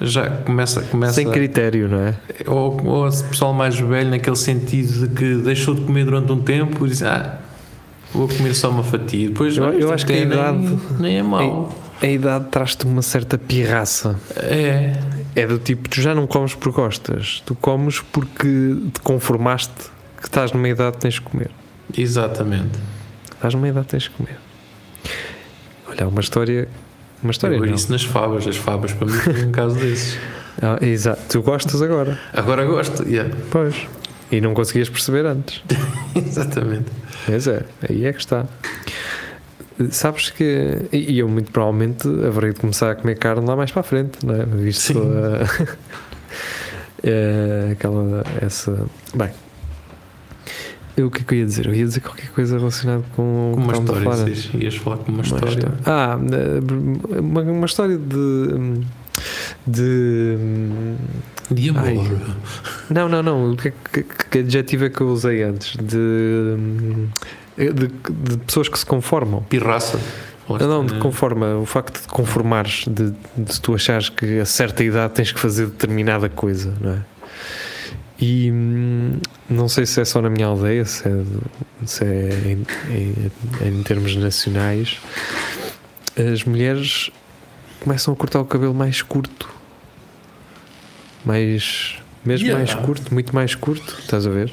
já 0.00 0.28
começa, 0.28 0.82
começa 0.82 1.12
Sem 1.14 1.30
critério, 1.30 1.88
não 1.88 1.98
é? 2.00 2.14
ou, 2.46 2.84
ou 2.86 3.08
esse 3.08 3.22
pessoal 3.24 3.52
mais 3.52 3.78
velho 3.78 4.10
naquele 4.10 4.36
sentido 4.36 5.06
de 5.08 5.14
que 5.14 5.34
deixou 5.36 5.74
de 5.74 5.82
comer 5.82 6.04
durante 6.04 6.30
um 6.32 6.40
tempo 6.42 6.84
e 6.84 6.88
diz 6.90 7.02
ah 7.02 7.38
vou 8.12 8.28
comer 8.28 8.54
só 8.54 8.70
uma 8.70 8.82
fatia 8.84 9.28
depois 9.28 9.56
Eu- 9.56 9.64
"Ah, 9.66 9.70
eu 9.70 9.92
acho 9.92 10.04
que 10.04 10.12
a 10.12 10.16
até 10.16 10.24
nem- 10.26 10.38
idade- 10.38 10.78
nem 11.00 11.18
é 11.18 11.22
mau 11.22 11.76
A 12.02 12.06
idade 12.06 12.46
traz-te 12.50 12.84
uma 12.84 13.02
certa 13.02 13.38
pirraça. 13.38 14.18
é 14.36 14.98
É 15.36 15.46
do 15.46 15.58
tipo, 15.58 15.88
tu 15.88 16.00
já 16.00 16.14
não 16.14 16.26
comes 16.28 16.54
porque 16.54 16.80
gostas, 16.80 17.42
tu 17.46 17.54
comes 17.56 18.00
porque 18.00 18.76
te 18.92 19.00
conformaste 19.00 19.72
que 20.20 20.26
estás 20.26 20.52
numa 20.52 20.68
idade 20.68 20.96
que 20.96 21.02
tens 21.02 21.14
de 21.14 21.20
comer. 21.22 21.50
exatamente 21.96 22.78
Estás 23.34 23.54
numa 23.54 23.68
idade 23.68 23.86
que 23.86 23.90
tens 23.92 24.02
de 24.04 24.10
comer. 24.10 24.36
Olha, 25.88 26.08
uma 26.08 26.20
história. 26.20 26.68
Uma 27.24 27.30
história. 27.32 27.56
eu 27.56 27.64
isso 27.74 27.90
nas 27.90 28.04
favas 28.04 28.46
as 28.46 28.56
favas 28.56 28.92
para 28.92 29.06
mim 29.06 29.12
foi 29.14 29.44
um 29.46 29.50
caso 29.52 29.74
desses 29.76 30.16
Ah, 30.62 30.78
exato, 30.80 31.20
tu 31.28 31.42
gostas 31.42 31.82
agora. 31.82 32.18
agora 32.32 32.64
gosto 32.64 33.02
yeah. 33.08 33.34
Pois. 33.50 33.74
E 34.30 34.40
não 34.40 34.54
conseguias 34.54 34.88
perceber 34.88 35.26
antes. 35.26 35.62
exatamente 36.14 36.86
Mas 37.28 37.46
é, 37.48 37.64
aí 37.88 38.04
é 38.06 38.12
que 38.12 38.20
está. 38.20 38.46
Sabes 39.90 40.30
que. 40.30 40.82
E 40.92 41.18
eu, 41.18 41.28
muito 41.28 41.50
provavelmente, 41.50 42.06
haverei 42.24 42.52
de 42.52 42.60
começar 42.60 42.92
a 42.92 42.94
comer 42.94 43.18
carne 43.18 43.44
lá 43.46 43.56
mais 43.56 43.72
para 43.72 43.80
a 43.80 43.82
frente, 43.82 44.24
não 44.24 44.34
é? 44.34 44.44
Visto 44.44 44.92
Sim. 44.92 45.00
a- 45.00 45.76
é, 47.02 47.68
aquela. 47.72 48.22
Essa. 48.40 48.86
Bem. 49.14 49.30
Eu, 50.96 51.08
o 51.08 51.10
que 51.10 51.22
é 51.22 51.24
que 51.24 51.34
eu 51.34 51.38
ia 51.38 51.44
dizer? 51.44 51.66
Eu 51.66 51.74
ia 51.74 51.84
dizer 51.84 52.00
qualquer 52.00 52.30
coisa 52.30 52.56
relacionada 52.56 53.02
com 53.16 53.52
com 53.54 53.60
uma 53.60 53.72
história 53.72 54.02
falar 54.02 54.24
diz, 54.24 54.50
ias 54.54 54.76
falar 54.76 54.96
com 54.98 55.10
uma 55.10 55.22
Uma 55.22 55.22
história 55.22 55.48
história. 55.48 55.78
Ah, 55.84 56.18
uma, 57.18 57.42
uma 57.42 57.66
história 57.66 57.98
de. 57.98 58.80
de. 59.66 60.36
de 61.50 61.70
amor 61.70 61.82
Ai. 61.84 61.98
Não, 62.90 63.08
não, 63.08 63.22
não. 63.22 63.56
Que, 63.56 63.72
que, 63.92 64.02
que 64.02 64.38
adjetivo 64.38 64.84
é 64.84 64.90
que 64.90 65.00
eu 65.00 65.08
usei 65.08 65.42
antes? 65.42 65.76
De, 65.76 66.56
de, 67.56 67.88
de 68.28 68.38
pessoas 68.38 68.68
que 68.68 68.78
se 68.78 68.86
conformam. 68.86 69.42
pirraça 69.42 69.98
Não, 70.48 70.84
está, 70.84 70.94
de 70.94 71.00
conforme 71.00 71.44
o 71.54 71.64
facto 71.64 72.02
de 72.02 72.08
conformares, 72.08 72.84
de, 72.86 73.12
de 73.36 73.60
tu 73.60 73.74
achares 73.74 74.10
que 74.10 74.38
a 74.38 74.44
certa 74.44 74.84
idade 74.84 75.14
tens 75.14 75.32
que 75.32 75.40
fazer 75.40 75.66
determinada 75.66 76.28
coisa, 76.28 76.72
não 76.80 76.92
é? 76.92 76.98
E 78.26 78.50
hum, 78.50 79.18
não 79.50 79.68
sei 79.68 79.84
se 79.84 80.00
é 80.00 80.04
só 80.04 80.22
na 80.22 80.30
minha 80.30 80.46
aldeia, 80.46 80.84
se 80.86 81.06
é, 81.06 81.22
se 81.84 82.04
é 82.04 82.28
em, 82.46 82.66
em- 82.96 83.68
em 83.68 83.82
termos 83.82 84.16
nacionais, 84.16 84.98
as 86.16 86.42
mulheres 86.44 87.10
começam 87.80 88.14
a 88.14 88.16
cortar 88.16 88.40
o 88.40 88.44
cabelo 88.46 88.72
mais 88.72 89.02
curto, 89.02 89.46
mais 91.24 91.96
mesmo 92.24 92.46
Yeah. 92.46 92.64
mais 92.64 92.86
curto, 92.86 93.12
muito 93.12 93.34
mais 93.34 93.54
curto, 93.54 93.96
estás 94.00 94.26
a 94.26 94.30
ver? 94.30 94.50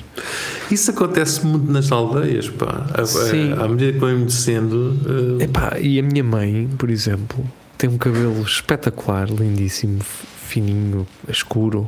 Isso 0.69 0.91
acontece 0.91 1.45
muito 1.45 1.71
nas 1.71 1.89
aldeias, 1.89 2.49
pá. 2.49 2.85
A- 2.93 3.05
Sim. 3.05 3.53
À 3.53 3.65
medida 3.69 3.93
que 3.93 3.99
vão 3.99 4.11
envelhecendo. 4.11 4.99
eh, 5.39 5.45
Epá, 5.45 5.79
e 5.79 5.97
a 5.97 6.03
minha 6.03 6.23
mãe, 6.23 6.69
por 6.77 6.89
exemplo, 6.89 7.49
tem 7.77 7.89
um 7.89 7.97
cabelo 7.97 8.41
espetacular, 8.43 9.29
lindíssimo, 9.29 9.99
fininho, 10.03 11.07
escuro. 11.29 11.87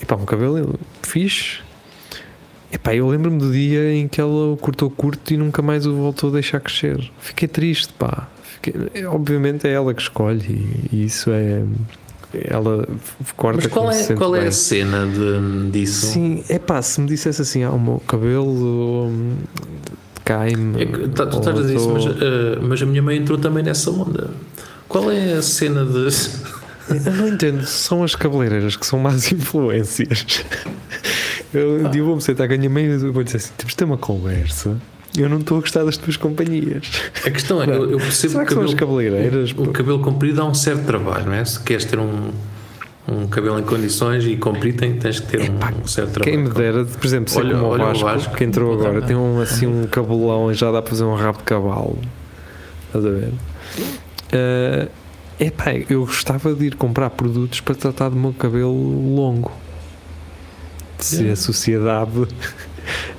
Epá, 0.00 0.16
um 0.16 0.24
cabelo 0.24 0.78
fixe. 1.02 1.58
Epá, 2.72 2.94
eu 2.94 3.08
lembro-me 3.08 3.38
do 3.38 3.50
dia 3.52 3.94
em 3.94 4.08
que 4.08 4.20
ela 4.20 4.52
o 4.52 4.56
cortou 4.56 4.90
curto 4.90 5.32
e 5.32 5.36
nunca 5.36 5.62
mais 5.62 5.86
o 5.86 5.94
voltou 5.94 6.30
a 6.30 6.32
deixar 6.34 6.60
crescer. 6.60 7.10
Fiquei 7.20 7.48
triste, 7.48 7.92
pá. 7.92 8.28
Fiquei- 8.42 9.06
obviamente 9.06 9.66
é 9.66 9.72
ela 9.72 9.94
que 9.94 10.02
escolhe 10.02 10.44
e, 10.92 10.96
e 10.96 11.04
isso 11.04 11.30
é. 11.30 11.62
Ela 12.34 12.86
corta 13.36 13.60
Mas 13.62 13.72
qual 13.72 13.90
se 13.92 14.00
é, 14.00 14.02
sente 14.02 14.18
qual 14.18 14.34
é 14.36 14.40
bem. 14.40 14.48
a 14.48 14.52
cena 14.52 15.06
de, 15.06 15.70
disso? 15.70 16.06
Sim, 16.06 16.44
é 16.48 16.58
pá, 16.58 16.82
se 16.82 17.00
me 17.00 17.06
dissesse 17.06 17.40
assim, 17.40 17.62
ah, 17.62 17.70
o 17.70 17.78
meu 17.80 18.02
cabelo 18.06 19.06
hum, 19.06 19.36
cai-me. 20.24 20.82
É 20.82 20.86
tá, 21.14 21.24
tu 21.26 21.38
estás 21.38 21.56
a 21.56 21.62
dizer 21.62 21.76
isso, 21.76 21.88
mas, 21.88 22.04
eh, 22.04 22.58
mas 22.60 22.82
a 22.82 22.86
minha 22.86 23.00
mãe 23.00 23.16
entrou 23.16 23.38
também 23.38 23.62
nessa 23.62 23.90
onda. 23.90 24.30
Qual 24.88 25.10
é 25.10 25.34
a 25.34 25.42
cena 25.42 25.84
de. 25.84 26.08
Eu 26.88 27.12
não 27.12 27.28
entendo, 27.28 27.64
são 27.66 28.02
as 28.04 28.14
cabeleireiras 28.14 28.76
que 28.76 28.86
são 28.86 28.98
más 28.98 29.30
influências. 29.32 30.44
Eu 31.52 31.88
dia 31.88 32.02
vou-me 32.02 32.20
sentar 32.22 32.46
com 32.48 32.54
a 32.54 32.56
minha 32.56 32.70
mãe 32.70 32.84
e 32.84 32.96
vou 33.10 33.22
dizer 33.24 33.38
assim: 33.38 33.52
temos 33.56 33.72
de 33.72 33.76
ter 33.76 33.84
uma 33.84 33.96
conversa. 33.98 34.76
Eu 35.16 35.28
não 35.30 35.38
estou 35.38 35.56
a 35.58 35.60
gostar 35.60 35.84
das 35.84 35.96
tuas 35.96 36.16
companhias. 36.16 36.90
A 37.24 37.30
questão 37.30 37.62
é, 37.62 37.66
eu, 37.68 37.90
eu 37.92 37.98
percebo 37.98 38.32
Será 38.34 38.44
que 38.44 38.48
que 38.48 38.54
o 38.54 38.58
cabelo, 38.60 38.76
cabeleireiras? 38.76 39.52
o 39.56 39.66
cabelo 39.72 39.98
comprido 40.00 40.36
dá 40.36 40.44
um 40.44 40.52
certo 40.52 40.84
trabalho, 40.84 41.26
não 41.26 41.32
é? 41.32 41.42
Se 41.44 41.58
queres 41.60 41.86
ter 41.86 41.98
um, 41.98 42.30
um 43.08 43.26
cabelo 43.26 43.58
em 43.58 43.62
condições 43.62 44.24
e 44.26 44.36
comprido, 44.36 44.78
tens 44.98 45.20
que 45.20 45.26
ter 45.28 45.40
Epá, 45.46 45.72
um, 45.72 45.86
certo 45.86 46.10
trabalho. 46.20 46.36
Quem 46.36 46.44
me 46.46 46.50
dera, 46.50 46.84
por 46.84 47.06
exemplo, 47.06 47.30
ser 47.30 47.38
Olha- 47.40 47.54
como 47.54 47.64
o 47.66 47.68
olha 47.70 47.82
o 47.84 47.86
Vasco, 47.86 48.04
Vasco. 48.04 48.34
que 48.36 48.44
entrou 48.44 48.74
agora, 48.74 49.00
tem 49.00 49.16
um, 49.16 49.40
assim 49.40 49.66
um 49.66 49.86
cabelão 49.86 50.52
e 50.52 50.54
já 50.54 50.70
dá 50.70 50.82
para 50.82 50.90
fazer 50.90 51.04
um 51.04 51.14
rabo 51.14 51.38
de 51.38 51.44
cavalo. 51.44 51.98
Estás 52.88 53.06
a 53.06 53.08
ver? 53.08 53.32
Eh, 54.32 54.88
epá, 55.38 55.72
eu 55.88 56.00
gostava 56.06 56.54
de 56.54 56.66
ir 56.66 56.74
comprar 56.76 57.10
produtos 57.10 57.60
para 57.60 57.74
tratar 57.74 58.08
do 58.08 58.16
meu 58.16 58.32
cabelo 58.32 59.14
longo. 59.14 59.52
Se 60.98 61.16
Yeah. 61.16 61.32
a 61.32 61.36
sociedade 61.36 62.10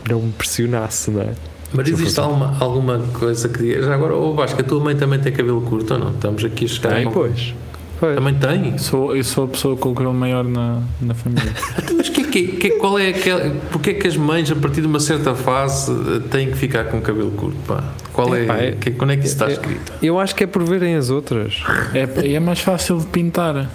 não 0.10 0.22
me 0.22 0.32
pressionasse, 0.32 1.12
não 1.12 1.22
é? 1.22 1.34
Mas 1.74 1.88
existe 1.90 2.20
alguma, 2.20 2.58
alguma 2.60 2.98
coisa 3.14 3.50
que 3.50 3.60
diga. 3.62 3.84
Já 3.84 3.94
agora, 3.94 4.16
o 4.16 4.34
Vasco, 4.34 4.60
a 4.60 4.64
tua 4.64 4.80
mãe 4.80 4.96
também 4.96 5.20
tem 5.20 5.32
cabelo 5.34 5.62
curto 5.62 5.94
ou 5.94 6.00
não? 6.00 6.12
Estamos 6.12 6.44
aqui 6.46 6.66
a 6.66 6.68
chegar. 6.68 6.92
a 6.94 6.96
Tem, 6.96 7.08
um- 7.08 7.12
pois. 7.12 7.54
Pois. 8.00 8.16
Também 8.16 8.36
tem? 8.36 8.78
Sou, 8.78 9.16
eu 9.16 9.24
sou 9.24 9.46
a 9.46 9.48
pessoa 9.48 9.76
com 9.76 9.90
o 9.92 9.94
cabelo 9.94 10.14
maior 10.14 10.44
na, 10.44 10.82
na 11.02 11.14
família. 11.14 11.52
Mas 11.98 12.10
que, 12.10 12.24
que, 12.32 12.48
que, 12.48 12.70
qual 12.72 12.98
é 13.00 13.10
aquela, 13.10 13.50
porque 13.72 13.92
é 13.92 13.94
que 13.94 14.08
as 14.08 14.16
mães, 14.18 14.50
a 14.52 14.56
partir 14.56 14.82
de 14.82 14.88
uma 14.88 15.00
certa 15.00 15.34
fase, 15.36 15.92
têm 16.32 16.52
que 16.52 16.58
ficar 16.58 16.86
com 16.86 16.98
o 16.98 17.02
cabelo 17.02 17.32
curto? 17.32 17.58
Pá? 17.68 17.84
Qual 18.14 18.36
é, 18.36 18.44
Epá, 18.44 18.58
é- 18.58 18.72
que, 18.74 18.92
quando 18.92 19.12
é 19.12 19.18
que 19.18 19.26
isso 19.26 19.34
está 19.36 19.48
é- 19.48 19.54
escrito? 19.54 19.94
Eu 20.02 20.20
acho 20.20 20.36
que 20.36 20.44
é 20.44 20.48
por 20.48 20.64
verem 20.64 20.96
as 20.96 21.10
outras. 21.10 21.62
É, 21.94 22.34
é 22.36 22.40
mais 22.40 22.60
fácil 22.60 22.98
de 23.00 23.06
pintar. 23.08 23.70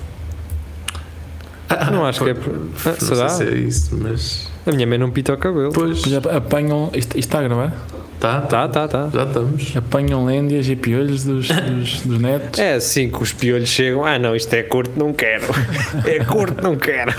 não 1.91 2.05
acho 2.05 2.23
que 2.23 2.31
é 2.31 2.35
por. 2.35 2.53
Ah, 2.85 2.89
Não 2.91 2.95
será? 2.99 3.29
sei 3.29 3.47
se 3.47 3.53
é 3.53 3.57
isso, 3.57 3.99
mas. 4.01 4.49
A 4.67 4.71
minha 4.73 4.87
mãe 4.87 4.99
não 4.99 5.11
pinta 5.11 5.33
o 5.33 5.37
cabelo. 5.39 5.73
Pois, 5.73 6.03
apanham. 6.35 6.91
Isto, 6.95 7.19
isto 7.19 7.29
está 7.29 7.41
a 7.41 7.43
gravar? 7.43 7.73
Tá, 8.23 8.41
Tá, 8.43 8.69
tá, 8.69 8.89
tá. 8.89 9.11
Já 9.13 9.25
estamos. 9.25 9.77
Apanham 9.77 10.25
léndias 10.25 10.69
e 10.69 10.77
piolhos 10.77 11.25
dos, 11.25 11.49
dos, 11.49 12.01
dos 12.03 12.19
netos. 12.21 12.59
É 12.61 12.75
assim 12.75 13.11
que 13.11 13.23
os 13.23 13.33
piolhos 13.33 13.69
chegam. 13.69 14.05
Ah, 14.05 14.19
não, 14.19 14.35
isto 14.37 14.53
é 14.55 14.63
curto, 14.63 14.93
não 14.99 15.13
quero. 15.13 15.45
É 16.07 16.25
curto, 16.25 16.63
não 16.63 16.77
quero. 16.77 17.13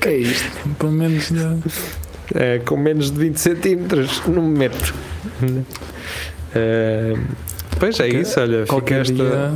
que 0.00 0.08
é 0.08 0.16
isto? 0.16 0.50
Pelo 0.78 0.92
menos. 0.92 1.30
né? 1.30 1.58
É, 2.34 2.58
com 2.58 2.76
menos 2.76 3.10
de 3.10 3.18
20 3.18 3.36
centímetros, 3.38 4.22
não 4.26 4.42
me 4.42 4.58
meto. 4.58 4.94
É, 6.54 7.14
pois 7.78 7.98
é 8.00 8.04
Qualquer- 8.04 8.20
isso, 8.20 8.40
olha, 8.40 8.66
Qualquer 8.66 9.00
esta. 9.02 9.14
dia, 9.14 9.52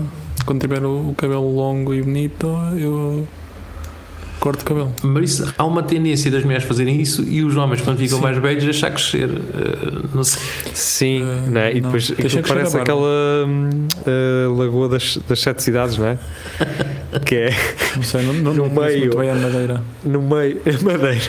quando 0.47 0.61
tiver 0.61 0.85
o, 0.85 1.11
o 1.11 1.15
cabelo 1.15 1.55
longo 1.55 1.93
e 1.95 2.03
bonito, 2.03 2.47
eu 2.79 3.27
corto 4.43 4.63
o 4.63 4.67
cabelo. 4.67 4.93
Mas 5.03 5.31
isso, 5.31 5.55
há 5.57 5.65
uma 5.65 5.85
tendência 5.85 6.29
das 6.31 6.43
mulheres 6.43 6.65
fazerem 6.65 7.01
isso 7.01 7.23
e 7.23 7.45
os 7.45 7.57
homens, 7.57 7.81
quando 7.81 7.99
ficam 7.99 8.19
Sim. 8.19 8.25
mais 8.25 8.37
velhos, 8.39 8.65
deixar 8.65 8.91
crescer. 8.91 9.31
eh, 9.31 10.09
não 10.13 10.25
sei. 10.25 10.43
Sim, 10.75 11.23
Eh, 11.23 11.51
né? 11.51 11.71
e 11.73 11.81
não. 11.81 11.89
depois 11.91 12.11
Deixa 12.11 12.43
parece 12.43 12.77
a 12.77 12.81
aquela 12.83 13.09
eh, 14.05 14.47
lagoa 14.57 14.89
das, 14.89 15.17
das 15.29 15.41
sete 15.41 15.63
cidades, 15.63 15.97
não 15.97 16.07
é? 16.09 16.19
que 17.25 17.35
é 17.37 17.51
Não 17.97 18.03
sei, 18.03 18.23
não, 18.27 18.33
não, 18.35 18.53
No 18.55 18.69
não 18.69 18.83
meio. 18.83 18.99
muito 19.01 19.17
bem 19.19 19.31
a 19.31 19.35
madeira. 19.35 19.83
no 20.05 20.21
meio. 20.23 20.61
Madeira. 20.83 21.21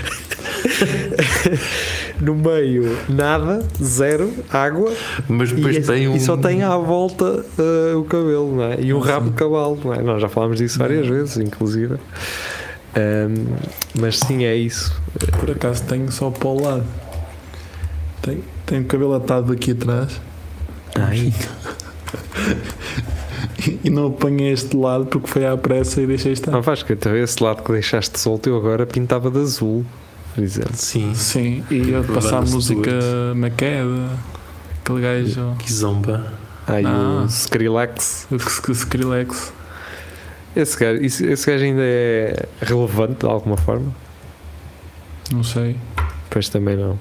no 2.20 2.36
meio, 2.36 2.98
nada, 3.10 3.64
zero, 3.82 4.32
água 4.50 4.92
Mas 5.28 5.52
depois 5.52 5.78
e, 5.78 5.82
tem 5.82 6.08
um. 6.08 6.16
e 6.16 6.20
só 6.20 6.38
tem 6.38 6.64
à 6.64 6.76
volta 6.78 7.46
eh, 7.60 7.96
o 7.96 8.04
cabelo, 8.06 8.56
não 8.56 8.64
é? 8.64 8.78
E 8.82 8.94
um 8.94 9.00
rabo 9.00 9.30
de 9.30 9.36
cavalo, 9.36 9.78
não 9.84 9.94
é? 9.94 10.02
Nós 10.02 10.22
já 10.22 10.30
falámos 10.30 10.58
disso 10.58 10.80
várias 10.80 11.06
vezes, 11.08 11.38
inclusive. 11.38 11.96
Ahm, 12.96 13.56
mas 14.00 14.20
sim, 14.20 14.44
é 14.44 14.56
isso. 14.56 14.94
Por 15.40 15.50
acaso 15.52 15.84
tenho 15.84 16.12
só 16.12 16.30
para 16.30 16.48
o 16.48 16.62
lado. 16.62 16.86
Tenho, 18.22 18.44
tenho 18.66 18.82
o 18.84 18.86
cabelo 18.86 19.14
atado 19.16 19.52
aqui 19.52 19.72
atrás 19.72 20.22
Ai, 20.96 21.34
e 23.84 23.90
não 23.90 24.08
apanhei 24.08 24.52
este 24.52 24.76
lado 24.78 25.06
porque 25.08 25.28
foi 25.28 25.46
à 25.46 25.56
pressa 25.58 26.02
e 26.02 26.08
deixei 26.08 26.32
estar. 26.34 26.52
não 26.52 26.64
faz 26.64 26.84
que 26.84 26.94
até 26.94 27.18
esse 27.20 27.42
lado 27.44 27.64
que 27.64 27.72
deixaste 27.72 28.20
solto 28.20 28.48
eu 28.48 28.56
agora 28.58 28.86
pintava 28.86 29.30
de 29.30 29.40
azul, 29.40 29.86
por 30.36 30.44
exemplo. 30.44 30.76
Sim, 30.76 31.14
Sim, 31.16 31.64
e 31.70 31.82
Tipo, 31.82 32.14
passar 32.14 32.42
música 32.42 32.92
Maqueda, 33.36 34.10
aquele 34.82 35.02
gajo, 35.02 35.56
que 35.60 35.72
zomba. 35.74 36.34
Ai, 36.68 36.84
Ah. 36.86 37.24
o 37.24 37.26
Skrillex. 37.26 38.28
o 38.32 38.38
Sk- 38.40 38.70
Skrillex. 38.72 39.52
Esse 40.56 40.78
gajo, 40.80 41.02
esse 41.04 41.46
gajo 41.50 41.64
ainda 41.64 41.82
é 41.84 42.46
relevante 42.62 43.22
de 43.22 43.26
alguma 43.26 43.58
forma? 43.58 43.94
Não 45.32 45.44
sei. 45.44 45.76
Pois 46.30 46.50
também 46.50 46.76
não. 46.76 46.98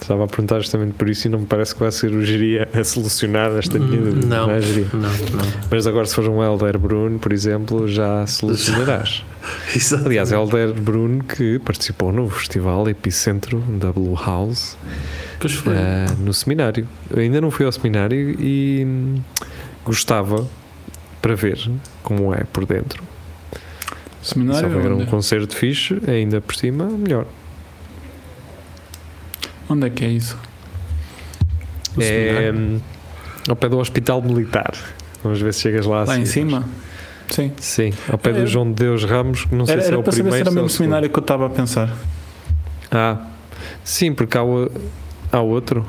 Estava 0.00 0.24
a 0.24 0.26
perguntar 0.26 0.60
justamente 0.60 0.92
por 0.92 1.08
isso 1.08 1.26
e 1.26 1.30
não 1.30 1.40
me 1.40 1.46
parece 1.46 1.74
que 1.74 1.80
vai 1.80 1.90
ser 1.90 2.12
o 2.12 2.22
Geria 2.22 2.68
a 2.74 2.84
solucionar 2.84 3.50
esta 3.52 3.78
minha 3.78 3.98
dúvida. 4.00 4.26
Não, 4.26 4.50
é, 4.50 4.60
Geria? 4.60 4.86
não, 4.92 5.00
não. 5.00 5.52
Mas 5.70 5.86
agora, 5.86 6.04
se 6.04 6.14
for 6.14 6.28
um 6.28 6.42
Helder 6.42 6.78
Bruno, 6.78 7.18
por 7.18 7.32
exemplo, 7.32 7.88
já 7.88 8.26
solucionarás. 8.26 9.24
Exato. 9.74 10.04
Aliás, 10.06 10.30
Helder 10.30 10.74
Bruno 10.74 11.24
que 11.24 11.58
participou 11.60 12.12
no 12.12 12.28
festival 12.28 12.86
Epicentro 12.88 13.60
da 13.60 13.92
Blue 13.92 14.14
House 14.14 14.76
Pois 15.38 15.54
foi. 15.54 15.72
eh, 15.74 16.06
no 16.18 16.34
seminário. 16.34 16.86
Eu 17.10 17.18
ainda 17.20 17.40
não 17.40 17.50
fui 17.50 17.64
ao 17.64 17.72
seminário 17.72 18.36
e 18.38 18.84
hum, 18.86 19.14
gostava 19.86 20.46
para 21.20 21.34
ver 21.34 21.58
como 22.02 22.34
é 22.34 22.44
por 22.44 22.64
dentro. 22.66 23.02
Se 24.22 24.34
Seminário 24.34 24.74
houver 24.74 24.92
um 24.92 25.06
concerto 25.06 25.56
fixe, 25.56 25.98
ainda 26.06 26.40
por 26.40 26.54
cima, 26.54 26.84
melhor. 26.84 27.26
onde 29.68 29.86
é 29.86 29.90
que 29.90 30.04
é 30.04 30.08
isso? 30.08 30.36
O 31.96 32.02
É 32.02 32.52
hum, 32.54 32.80
ao 33.48 33.56
pé 33.56 33.68
do 33.68 33.78
Hospital 33.78 34.20
Militar. 34.22 34.72
Vamos 35.22 35.40
ver 35.40 35.52
se 35.54 35.60
chegas 35.62 35.86
lá. 35.86 36.04
Lá 36.04 36.18
em 36.18 36.26
cima? 36.26 36.64
Sim. 37.28 37.52
Sim, 37.58 37.92
ao 38.10 38.18
pé 38.18 38.30
É. 38.30 38.32
do 38.34 38.46
João 38.46 38.66
de 38.66 38.74
Deus 38.74 39.04
Ramos, 39.04 39.44
que 39.44 39.54
não 39.54 39.64
sei 39.64 39.74
Era, 39.74 39.82
se 39.84 39.92
é 39.92 39.96
o 39.96 40.02
para 40.02 40.12
saber 40.12 40.22
primeiro. 40.24 40.36
se 40.36 40.40
era 40.42 40.50
o 40.50 40.54
mesmo 40.54 40.66
o 40.66 40.68
segundo. 40.70 40.78
seminário 40.84 41.10
que 41.10 41.16
eu 41.18 41.20
estava 41.20 41.46
a 41.46 41.50
pensar. 41.50 41.90
Ah, 42.90 43.18
sim, 43.84 44.12
porque 44.12 44.36
há, 44.36 44.42
o- 44.42 44.70
há 45.30 45.40
outro. 45.40 45.86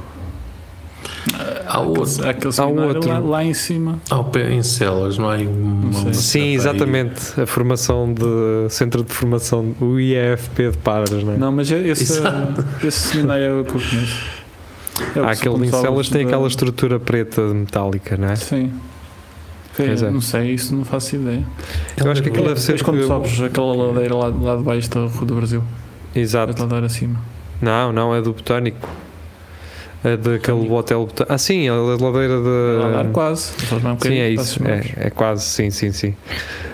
Há 1.74 1.80
outro. 1.80 2.28
Aquele 2.30 2.52
seminário 2.54 2.96
outro. 2.96 3.10
Lá, 3.10 3.20
lá 3.20 3.44
em 3.44 3.54
cima. 3.54 4.00
Ao 4.10 4.26
pé 4.26 4.52
em 4.52 4.62
celas, 4.64 5.18
não 5.18 5.30
há 5.30 5.36
aí 5.36 5.48
uma, 5.48 5.94
Sim, 6.14 6.14
certa 6.14 6.46
aí- 6.46 6.54
exatamente. 6.56 7.42
A 7.42 7.46
formação 7.46 8.14
de 8.14 8.70
Centro 8.70 9.04
de 9.04 9.14
Formação, 9.14 9.74
o 9.80 10.00
IEFP 10.00 10.72
de 10.72 10.78
Padres, 10.78 11.24
não 11.24 11.34
é? 11.34 11.38
Não, 11.38 11.52
mas 11.52 11.72
esse, 11.72 12.04
Exato. 12.04 12.66
esse 12.84 13.00
seminário 13.00 13.44
é 13.46 13.54
o 13.62 13.64
que 13.64 13.72
eu 13.76 13.82
conheço. 13.82 14.42
É 15.16 15.20
Há 15.20 15.32
aquele 15.32 15.66
em 15.68 15.72
celas 15.72 16.10
tem 16.10 16.26
aquela 16.26 16.48
estrutura 16.48 17.00
preta 17.00 17.42
metálica, 17.42 18.18
não 18.18 18.28
é? 18.30 18.36
Sim. 18.36 18.72
Pois 19.76 20.04
é. 20.04 20.12
Não 20.12 20.20
sei, 20.22 20.52
isso 20.52 20.76
não 20.76 20.84
faço 20.84 21.16
ideia. 21.16 21.44
Eu 21.98 22.12
acho 22.12 22.22
que 22.22 22.30
aquilo 22.30 22.48
deve 22.48 22.60
ser. 22.60 22.84
Quando 22.84 23.08
sobes 23.08 23.40
aquela 23.42 23.74
ladeira 23.74 24.14
lá, 24.16 24.28
lá 24.28 24.56
de 24.58 24.64
baixo 24.64 24.90
da 24.90 25.06
Rua 25.06 25.26
do 25.26 25.36
Brasil, 25.36 25.64
Exato. 26.14 26.54
a 26.60 26.66
ladeira 26.66 26.86
acima. 26.88 27.20
Não, 27.62 27.94
não, 27.94 28.14
é 28.14 28.22
do 28.22 28.34
Botânico. 28.34 28.88
A 30.04 30.16
daquele 30.16 30.68
hotel. 30.70 31.08
Ah, 31.30 31.38
sim, 31.38 31.70
a 31.70 31.76
ladeira 31.76 32.40
Lá 32.40 32.90
dar 32.92 33.04
da. 33.04 33.10
quase. 33.12 33.52
Um 33.72 34.00
Sim, 34.00 34.18
é 34.18 34.30
isso. 34.30 34.60
É, 34.68 35.08
é 35.08 35.10
quase, 35.12 35.44
sim, 35.44 35.70
sim, 35.70 35.92
sim. 35.92 36.16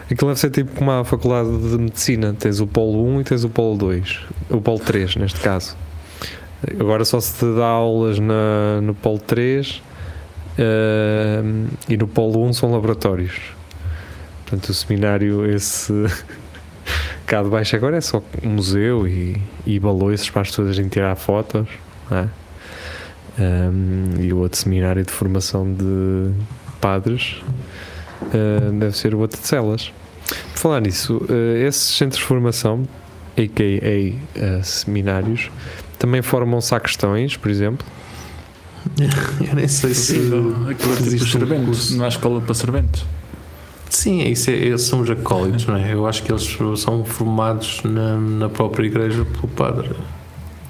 Aquilo 0.10 0.30
deve 0.30 0.40
ser 0.40 0.50
tipo 0.50 0.74
como 0.76 0.92
a 0.92 1.04
faculdade 1.04 1.50
de 1.50 1.78
medicina: 1.78 2.34
tens 2.40 2.62
o 2.62 2.68
polo 2.68 3.06
1 3.06 3.22
e 3.22 3.24
tens 3.26 3.44
o 3.44 3.50
polo 3.50 3.78
2. 3.78 4.20
O 4.50 4.62
polo 4.62 4.80
3, 4.80 5.18
neste 5.18 5.42
caso. 5.42 5.76
Agora 6.80 7.04
só 7.04 7.20
se 7.20 7.38
te 7.38 7.56
dá 7.56 7.66
aulas 7.66 8.18
na, 8.18 8.80
no 8.82 8.96
polo 8.96 9.20
3 9.20 9.84
eh, 10.58 11.42
e 11.90 11.98
no 11.98 12.08
polo 12.08 12.44
1 12.46 12.54
são 12.54 12.72
laboratórios. 12.72 13.40
Portanto, 14.46 14.70
o 14.70 14.74
seminário, 14.74 15.46
esse 15.54 15.94
cá 17.28 17.44
de 17.44 17.50
baixo 17.50 17.76
agora 17.76 17.98
é 17.98 18.02
só 18.02 18.24
museu 18.42 19.06
e, 19.06 19.36
e 19.66 19.78
balões 19.80 20.30
para 20.30 20.44
as 20.44 20.48
pessoas 20.48 20.78
irem 20.78 20.88
tirar 20.88 21.16
fotos. 21.16 21.68
não 22.10 22.18
é? 22.20 22.30
Um, 23.39 24.19
e 24.19 24.34
o 24.34 24.38
outro 24.38 24.60
seminário 24.60 25.04
de 25.04 25.12
formação 25.12 25.71
de 25.71 26.32
padres 26.82 27.41
uh, 28.21 28.71
deve 28.71 28.97
ser 28.97 29.13
o 29.13 29.19
outro 29.19 29.39
de 29.39 29.47
celas. 29.47 29.91
Por 30.54 30.60
falar 30.60 30.82
nisso, 30.82 31.17
uh, 31.17 31.58
esses 31.58 31.95
centros 31.95 32.19
de 32.19 32.28
formação, 32.28 32.88
a.k.a. 33.38 34.60
uh, 34.60 34.63
seminários, 34.63 35.52
também 36.00 36.21
formam 36.21 36.60
sacristões, 36.62 37.38
por 37.38 37.52
exemplo. 37.52 37.86
Eu 39.47 39.56
nem 39.56 39.67
sei 39.67 39.93
se. 39.93 40.15
Aquilo 40.15 40.93
é 40.93 41.17
tipo 41.17 41.54
um 41.54 41.97
não 41.97 42.06
há 42.06 42.08
escola 42.08 42.41
para 42.41 42.54
serventes. 42.54 43.06
Sim, 43.89 44.21
é 44.21 44.30
isso 44.30 44.50
é, 44.50 44.54
eles 44.54 44.82
são 44.82 45.02
os 45.02 45.10
acólitos, 45.10 45.65
não 45.65 45.78
é? 45.78 45.93
Eu 45.93 46.06
acho 46.06 46.23
que 46.23 46.32
eles 46.32 46.58
são 46.78 47.06
formados 47.06 47.82
na, 47.84 48.17
na 48.17 48.50
própria 48.50 48.86
igreja 48.86 49.23
pelo 49.23 49.47
padre. 49.47 49.91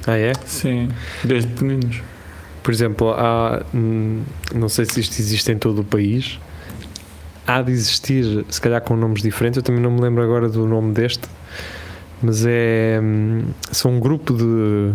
Ah, 0.06 0.17
é? 0.17 0.34
Sim, 0.45 0.89
desde 1.23 1.49
pequeninos. 1.49 2.01
Por 2.67 2.73
exemplo, 2.73 3.12
há, 3.12 3.63
hum, 3.73 4.23
não 4.53 4.67
sei 4.67 4.84
se 4.84 4.99
isto 4.99 5.17
existe 5.21 5.49
em 5.53 5.58
todo 5.58 5.80
o 5.80 5.84
país, 5.86 6.38
há 7.47 7.62
de 7.62 7.71
existir, 7.71 8.45
se 8.49 8.60
calhar 8.60 8.82
com 8.82 8.93
nomes 8.93 9.21
diferentes, 9.21 9.56
eu 9.56 9.63
também 9.63 9.82
não 9.82 9.89
me 9.89 10.01
lembro 10.01 10.21
agora 10.21 10.49
do 10.49 10.67
nome 10.67 10.91
deste, 10.91 11.30
mas 12.21 12.45
é 12.45 12.99
hum, 13.01 13.45
são 13.71 13.91
um 13.91 14.01
grupo 14.01 14.34
de 14.34 14.91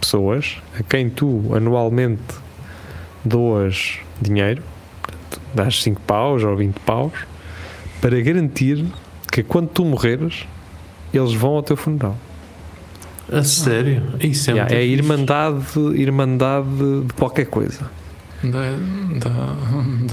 pessoas 0.00 0.58
a 0.78 0.82
quem 0.84 1.10
tu 1.10 1.52
anualmente 1.52 2.22
doas 3.24 3.98
dinheiro, 4.22 4.62
dás 5.52 5.82
5 5.82 6.00
paus 6.02 6.44
ou 6.44 6.54
20 6.54 6.78
paus, 6.86 7.14
para 8.00 8.20
garantir 8.20 8.86
que 9.32 9.42
quando 9.42 9.70
tu 9.70 9.84
morreres, 9.84 10.46
eles 11.12 11.34
vão 11.34 11.56
ao 11.56 11.64
teu 11.64 11.76
funeral. 11.76 12.16
A 13.30 13.42
sério? 13.44 14.02
Isso 14.20 14.50
é 14.50 14.54
Yeah, 14.54 14.74
é 14.74 14.84
irmandade, 14.86 15.64
irmandade 15.94 16.66
de 17.06 17.12
qualquer 17.14 17.46
coisa. 17.46 17.90
Da, 18.42 18.70
da, 19.18 19.28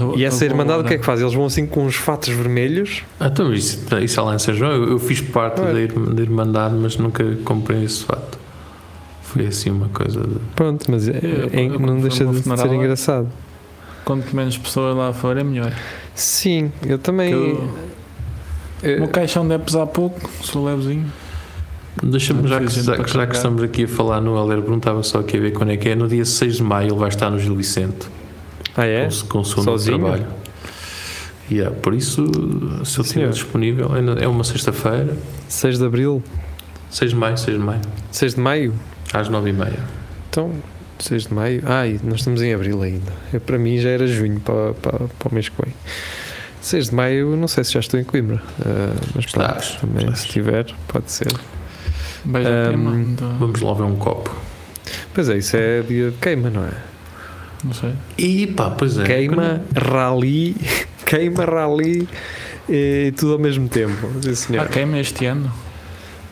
da, 0.08 0.16
E 0.16 0.24
essa 0.24 0.40
da 0.40 0.46
irmandade 0.46 0.80
o 0.80 0.84
que 0.84 0.94
é 0.94 0.98
que 0.98 1.04
faz? 1.04 1.20
Eles 1.20 1.32
vão 1.32 1.46
assim 1.46 1.64
com 1.66 1.86
uns 1.86 1.94
fatos 1.94 2.28
vermelhos. 2.28 3.04
Ah, 3.20 3.28
então 3.28 3.54
isso, 3.54 3.86
isso 4.02 4.18
é 4.20 4.22
lá 4.22 4.34
em 4.34 4.38
São 4.38 4.52
João. 4.54 4.72
Eu, 4.72 4.90
eu 4.90 4.98
fiz 4.98 5.20
parte 5.20 5.60
Ué. 5.60 5.72
da, 5.72 5.80
Irm- 5.80 6.12
da 6.14 6.22
Irmandade, 6.22 6.74
mas 6.74 6.96
nunca 6.96 7.24
comprei 7.44 7.84
esse 7.84 8.04
fato. 8.04 8.36
Foi 9.22 9.46
assim 9.46 9.70
uma 9.70 9.88
coisa 9.88 10.20
de. 10.20 10.38
Pronto, 10.56 10.90
mas 10.90 11.08
é- 11.08 11.12
Eu- 11.22 11.50
é- 11.52 11.66
eu 11.66 11.78
não 11.78 12.00
deixa 12.00 12.26
de 12.26 12.42
funeral, 12.42 12.66
ser 12.66 12.72
é- 12.72 12.76
engraçado. 12.76 13.28
Quanto 14.04 14.34
menos 14.36 14.58
pessoas 14.58 14.96
lá 14.96 15.12
for, 15.12 15.36
é 15.36 15.44
melhor. 15.44 15.72
Sim, 16.14 16.70
eu 16.86 16.98
também. 16.98 17.32
Que 17.32 18.88
eu- 18.88 19.04
O 19.04 19.08
caixão 19.08 19.46
deve 19.46 19.64
pesar 19.64 19.86
pouco, 19.86 20.28
sou 20.42 20.64
levezinho. 20.64 21.06
Deixa-me, 22.02 22.46
já, 22.46 22.60
que, 22.60 22.66
já, 22.68 22.72
que- 22.72 22.82
já 22.82 22.96
que 23.04 23.12
carregar. 23.12 23.34
estamos 23.34 23.62
aqui 23.62 23.84
a 23.84 23.88
falar 23.88 24.20
no 24.20 24.36
Heller, 24.36 24.62
perguntava 24.62 25.02
só 25.02 25.20
aqui 25.20 25.36
a 25.38 25.40
ver 25.40 25.52
quando 25.52 25.70
é 25.72 25.76
que 25.76 25.88
é. 25.88 25.94
No 25.94 26.06
dia 26.08 26.24
6 26.24 26.56
de 26.56 26.62
maio 26.62 26.88
ele 26.90 26.98
vai 26.98 27.08
estar 27.08 27.30
no 27.30 27.38
Gil 27.38 27.56
Vicente 27.56 28.06
Ah, 28.76 28.84
é? 28.84 29.08
com, 29.08 29.26
com 29.28 29.38
o 29.40 29.44
segundo 29.44 29.64
Sozinho? 29.64 29.98
trabalho. 29.98 30.26
Yeah, 31.50 31.74
por 31.76 31.94
isso, 31.94 32.26
se 32.84 32.98
ele 32.98 33.06
estiver 33.06 33.30
disponível, 33.30 33.92
ainda- 33.94 34.12
é 34.20 34.26
uma 34.26 34.42
sexta-feira, 34.44 35.16
6 35.48 35.78
de 35.78 35.84
Abril, 35.84 36.22
6 36.90 37.12
de 37.12 37.16
maio, 37.16 37.38
6 37.38 37.56
de 37.56 37.62
maio, 37.64 37.80
6 38.10 38.34
de 38.34 38.40
Maio. 38.40 38.74
às 39.14 39.28
9h30. 39.30 39.78
Então, 40.28 40.52
6 40.98 41.24
de 41.28 41.32
Maio. 41.34 41.62
Ai, 41.64 42.00
nós 42.02 42.16
estamos 42.20 42.42
em 42.42 42.52
Abril 42.52 42.82
ainda. 42.82 43.12
Eu, 43.32 43.40
para 43.40 43.58
mim 43.58 43.78
já 43.78 43.90
era 43.90 44.06
junho 44.06 44.40
para, 44.40 44.74
para, 44.74 44.98
para 45.18 45.28
o 45.30 45.34
mês 45.34 45.48
que 45.48 45.54
vem. 45.64 45.72
6 46.60 46.88
de 46.90 46.94
Maio, 46.96 47.36
não 47.36 47.46
sei 47.46 47.62
se 47.64 47.72
já 47.74 47.80
estou 47.80 47.98
em 48.00 48.04
Coimbra. 48.04 48.42
ah, 48.60 48.92
mas 49.14 49.26
pronto, 49.26 49.48
Estás, 49.48 49.76
também 49.80 50.02
estás. 50.04 50.20
se 50.20 50.28
tiver, 50.28 50.66
pode 50.88 51.10
ser. 51.12 51.28
Beijo 52.26 52.48
tema. 52.70 52.90
da- 53.16 53.26
Vamos 53.38 53.60
lá 53.60 53.72
ver 53.74 53.82
um 53.84 53.96
copo. 53.96 54.34
Pois 55.14 55.28
é, 55.28 55.38
isso 55.38 55.56
é 55.56 55.80
dia 55.82 56.10
de 56.10 56.16
queima, 56.18 56.50
não 56.50 56.64
é? 56.64 56.72
Não 57.64 57.72
sei. 57.72 57.92
E 58.18 58.46
pá, 58.48 58.70
pois 58.70 58.98
é. 58.98 59.04
Queima, 59.04 59.62
rally, 59.74 60.54
queima, 61.06 61.44
rally 61.44 62.06
e 62.68 63.12
tudo 63.16 63.34
ao 63.34 63.38
mesmo 63.38 63.68
tempo. 63.68 64.08
Sim, 64.22 64.34
senhor. 64.34 64.64
Ah, 64.64 64.68
queima 64.68 64.98
este 64.98 65.24
ano. 65.26 65.50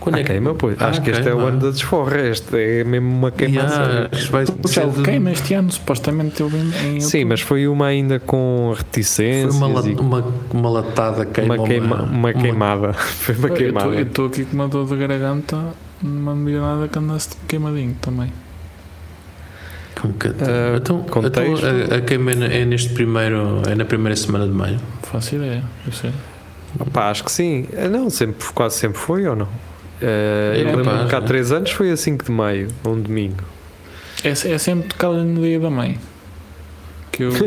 Quando 0.04 0.16
Ah, 0.16 0.20
é 0.20 0.22
que- 0.22 0.32
queima, 0.32 0.54
pois. 0.54 0.76
Ah, 0.82 0.88
Acho 0.88 1.00
que 1.00 1.10
este 1.10 1.26
é 1.30 1.34
o 1.34 1.38
ano 1.38 1.58
da 1.60 1.70
desforra. 1.70 2.20
Este 2.28 2.54
é 2.56 2.84
mesmo 2.84 3.08
uma 3.08 3.30
queimação. 3.30 3.82
Yeah, 3.86 4.10
vai 4.30 4.44
Shell 4.68 4.90
de- 4.90 5.02
queima 5.02 5.30
este 5.32 5.54
ano, 5.54 5.72
supostamente 5.72 6.42
eu 6.42 6.48
vi 6.50 6.58
em 6.86 7.00
Sim, 7.00 7.24
mas 7.24 7.40
foi 7.40 7.66
uma 7.66 7.86
ainda 7.86 8.20
com 8.20 8.72
Foi 8.74 8.84
reticências 8.84 9.54
uma, 9.54 9.66
la- 9.66 9.88
e 9.88 9.94
uma, 9.94 10.24
uma 10.52 10.68
latada 10.68 11.24
queima. 11.24 11.54
uma, 11.54 11.66
queima, 11.66 12.02
uma 12.02 12.32
queimada. 12.34 12.92
Foi 13.24 13.34
uma 13.34 13.48
queimada. 13.48 13.86
Eu 13.94 14.02
estou 14.02 14.26
aqui 14.26 14.44
com 14.44 14.54
uma 14.56 14.68
dor 14.68 14.86
de 14.86 14.94
garganta, 14.94 15.58
não 16.02 16.36
me 16.36 16.52
diga 16.52 16.60
nada 16.60 16.86
que 16.86 16.98
andasse 16.98 17.30
queimadinho 17.48 17.96
também. 18.02 18.30
Com 19.98 20.12
que- 20.12 20.28
Ah, 20.28 20.76
então, 20.76 21.02
contexto. 21.04 21.64
então 21.66 21.94
a, 21.94 21.98
a 21.98 22.00
queima 22.02 22.32
é 22.32 22.60
é 22.60 22.64
neste 22.66 22.90
primeiro. 22.92 23.62
É 23.66 23.74
na 23.74 23.86
primeira 23.86 24.14
semana 24.16 24.44
de 24.46 24.52
maio. 24.52 24.78
Faço 25.02 25.34
ideia, 25.36 25.64
eu 25.86 25.92
sei. 25.92 26.10
Pá, 26.92 27.08
acho 27.10 27.24
que 27.24 27.32
sim. 27.32 27.66
Ah, 27.74 27.88
Não, 27.88 28.10
sempre, 28.10 28.46
quase 28.54 28.76
sempre 28.76 28.98
foi 28.98 29.26
ou 29.26 29.34
não? 29.34 29.48
Ah, 30.02 30.04
eu 30.57 30.68
É, 30.68 30.72
lembro 30.76 30.83
que 31.09 31.14
há 31.14 31.20
já. 31.20 31.26
3 31.26 31.52
anos 31.52 31.70
foi 31.70 31.90
a 31.90 31.96
5 31.96 32.24
de 32.24 32.30
maio, 32.30 32.68
um 32.85 33.00
domingo. 33.00 33.44
É, 34.22 34.30
é 34.30 34.59
sempre 34.59 34.88
tocado 34.88 35.22
no 35.24 35.40
dia 35.42 35.61
da 35.61 35.70
mãe. 35.70 35.98
Que 37.14 37.22
eu. 37.24 37.31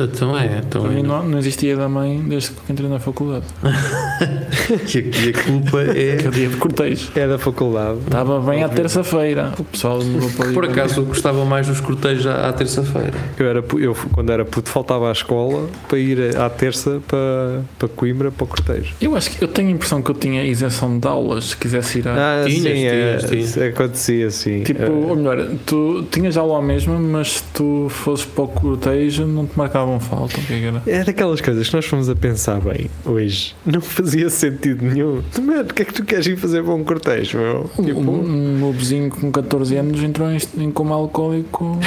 Então 0.00 0.38
é. 0.38 0.60
Então 0.66 0.82
Para 0.82 0.92
é. 0.92 0.94
mim 0.96 1.02
não, 1.02 1.22
não 1.28 1.38
existia 1.38 1.76
da 1.76 1.88
mãe 1.88 2.20
desde 2.26 2.50
que 2.50 2.72
entrei 2.72 2.88
na 2.88 2.98
faculdade. 3.00 3.44
Que 4.86 4.98
aqui 4.98 5.30
a 5.30 5.42
culpa 5.44 5.82
é. 5.82 6.16
Que 6.16 6.26
é 6.26 6.28
o 6.28 6.30
dia 6.32 6.48
de 6.48 6.56
cortejo. 6.56 7.10
É 7.14 7.26
da 7.26 7.38
faculdade. 7.38 7.98
Estava 8.06 8.40
bem 8.40 8.62
à 8.62 8.68
terça-feira. 8.68 9.52
O 9.58 9.64
pessoal 9.64 10.02
mudou 10.02 10.30
para 10.30 10.52
Por 10.52 10.64
acaso 10.64 11.00
eu 11.00 11.04
gostava 11.06 11.44
mais 11.44 11.66
dos 11.66 11.80
cortejos 11.80 12.26
à, 12.26 12.48
à 12.48 12.52
terça-feira. 12.52 13.12
Eu, 13.38 13.46
era, 13.46 13.64
eu, 13.78 13.96
quando 14.12 14.30
era 14.30 14.44
puto, 14.44 14.68
faltava 14.70 15.08
à 15.08 15.12
escola 15.12 15.68
para 15.88 15.98
ir 15.98 16.36
à 16.36 16.48
terça 16.48 17.00
para, 17.06 17.62
para 17.78 17.88
Coimbra 17.88 18.30
para 18.30 18.44
o 18.44 18.46
cortejo. 18.46 18.94
Eu 19.00 19.16
acho 19.16 19.30
que 19.30 19.42
eu 19.42 19.48
tenho 19.48 19.68
a 19.68 19.72
impressão 19.72 20.00
que 20.02 20.10
eu 20.10 20.14
tinha 20.14 20.44
isenção 20.44 20.98
de 20.98 21.06
aulas 21.08 21.46
se 21.46 21.56
quisesse 21.56 21.98
ir 22.00 22.08
a. 22.08 22.42
Ah, 22.42 22.44
Tinhas, 22.46 22.62
sim, 22.62 22.84
é, 22.84 23.16
tinhas, 23.16 23.30
tinhas. 23.30 23.58
acontecia 23.58 24.26
assim. 24.26 24.62
Tipo, 24.62 24.82
Ah, 24.84 24.90
ou 25.10 25.16
melhor, 25.16 25.48
tu 25.66 26.04
tinhas 26.10 26.36
aula 26.36 26.58
à 26.58 26.62
mesma, 26.62 26.98
mas 26.98 27.32
se 27.32 27.42
tu 27.54 27.86
fosses 27.90 28.24
para 28.24 28.44
o 28.44 28.48
cortejo 28.48 28.99
não 29.26 29.46
te 29.46 29.56
marcavam 29.56 29.98
falta. 30.00 30.38
O 30.38 30.42
que 30.44 30.52
é 30.52 30.58
que 30.58 30.64
era? 30.64 30.82
É 30.86 31.04
daquelas 31.04 31.40
coisas 31.40 31.68
que 31.68 31.74
nós 31.74 31.84
fomos 31.86 32.08
a 32.08 32.14
pensar 32.16 32.60
bem 32.60 32.90
hoje. 33.04 33.54
Não 33.64 33.80
fazia 33.80 34.28
sentido 34.30 34.84
nenhum. 34.84 35.22
Tu, 35.34 35.40
Mano, 35.42 35.62
o 35.62 35.74
que 35.74 35.82
é 35.82 35.84
que 35.84 35.92
tu 35.94 36.04
queres 36.04 36.26
ir 36.26 36.36
fazer 36.36 36.62
para 36.62 36.74
um 36.74 36.84
cortejo, 36.84 37.38
meu? 37.38 37.70
Um, 37.78 37.84
Tipo, 37.84 38.00
um 38.00 38.72
vizinho 38.72 39.10
com 39.10 39.30
14 39.32 39.76
anos 39.76 40.02
entrou 40.02 40.30
em, 40.30 40.38
em 40.58 40.70
coma 40.70 40.94
alcoólico. 40.94 41.78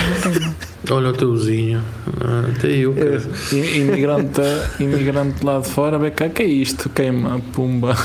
Olha 0.92 1.10
o 1.10 1.14
teuzinho. 1.14 1.82
Ah, 2.22 2.50
até 2.56 2.68
eu. 2.72 2.94
cara. 2.94 3.22
I- 3.54 3.78
imigrante, 3.80 4.42
imigrante 4.80 5.46
lá 5.46 5.60
de 5.60 5.70
fora, 5.70 5.98
vê 5.98 6.12
cá, 6.12 6.28
que 6.30 6.44
é 6.44 6.48
isto? 6.48 6.90
Queima, 6.90 7.40
pumba. 7.54 7.96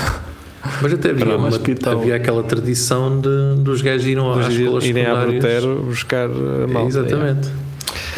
Mas 0.82 0.92
até 0.92 1.10
havia, 1.10 1.26
um 1.26 1.38
uma- 1.38 1.48
hospital. 1.48 1.98
havia 2.00 2.16
aquela 2.16 2.42
tradição 2.42 3.20
de, 3.20 3.62
dos 3.62 3.80
gajos 3.80 4.06
irem 4.06 4.30
às 4.32 4.48
escolas 4.52 4.84
irem 4.84 5.06
à. 5.06 5.14
Brutero 5.24 5.82
buscar 5.84 6.26
a 6.28 6.66
malta. 6.66 6.88
Exatamente. 6.88 7.48
O 7.48 7.67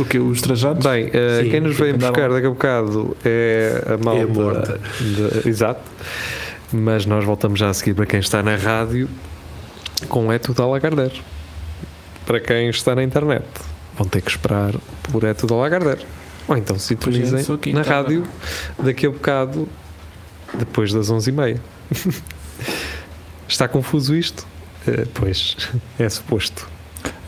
que? 0.05 0.19
Os 0.19 0.41
trajados? 0.41 0.85
Bem, 0.87 1.11
eh, 1.13 1.41
Sim, 1.45 1.51
quem 1.51 1.61
nos 1.61 1.77
vem 1.77 1.95
buscar 1.95 2.31
daqui 2.31 2.47
a 2.47 2.51
bocado 2.51 3.17
é 3.25 3.83
a 3.95 4.05
malta. 4.05 4.27
morta. 4.27 4.81
de- 5.01 5.49
exato. 5.49 5.81
Mas 6.73 7.05
nós 7.07 7.25
voltamos 7.25 7.59
já 7.59 7.69
a 7.69 7.75
seguir 7.75 7.95
para 7.95 8.07
quem 8.07 8.21
está 8.21 8.43
na 8.43 8.55
rádio 8.57 9.09
com 10.09 10.33
É 10.33 10.39
Tudo 10.39 10.63
a 10.63 10.67
Lagardère. 10.67 11.21
Para 12.27 12.39
quem 12.41 12.69
está 12.71 12.95
na 12.95 13.03
internet, 13.03 13.45
vão 13.99 14.07
ter 14.07 14.21
que 14.23 14.31
esperar 14.31 14.75
por 15.03 15.25
É 15.25 15.35
Tudo 15.35 15.55
a 15.55 15.59
Lagardère. 15.59 16.01
Ou 16.47 16.57
então 16.57 16.79
sintonizem 16.79 17.43
sou 17.43 17.55
aqui, 17.57 17.73
na 17.73 17.83
tá 17.85 17.97
rádio 17.97 18.25
daqui 18.79 19.07
a 19.07 19.11
bocado, 19.11 19.69
depois 20.55 20.93
das 20.93 21.11
11h30. 21.11 21.59
está 23.49 23.69
confuso 23.69 24.15
isto? 24.15 24.47
Eh, 24.87 25.07
pois, 25.15 25.57
é 25.99 26.09
suposto. 26.09 26.69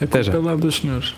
É 0.01 0.05
Até 0.05 0.23
já. 0.23 0.39
lá 0.39 0.55
dos 0.57 0.77
senhores. 0.77 1.15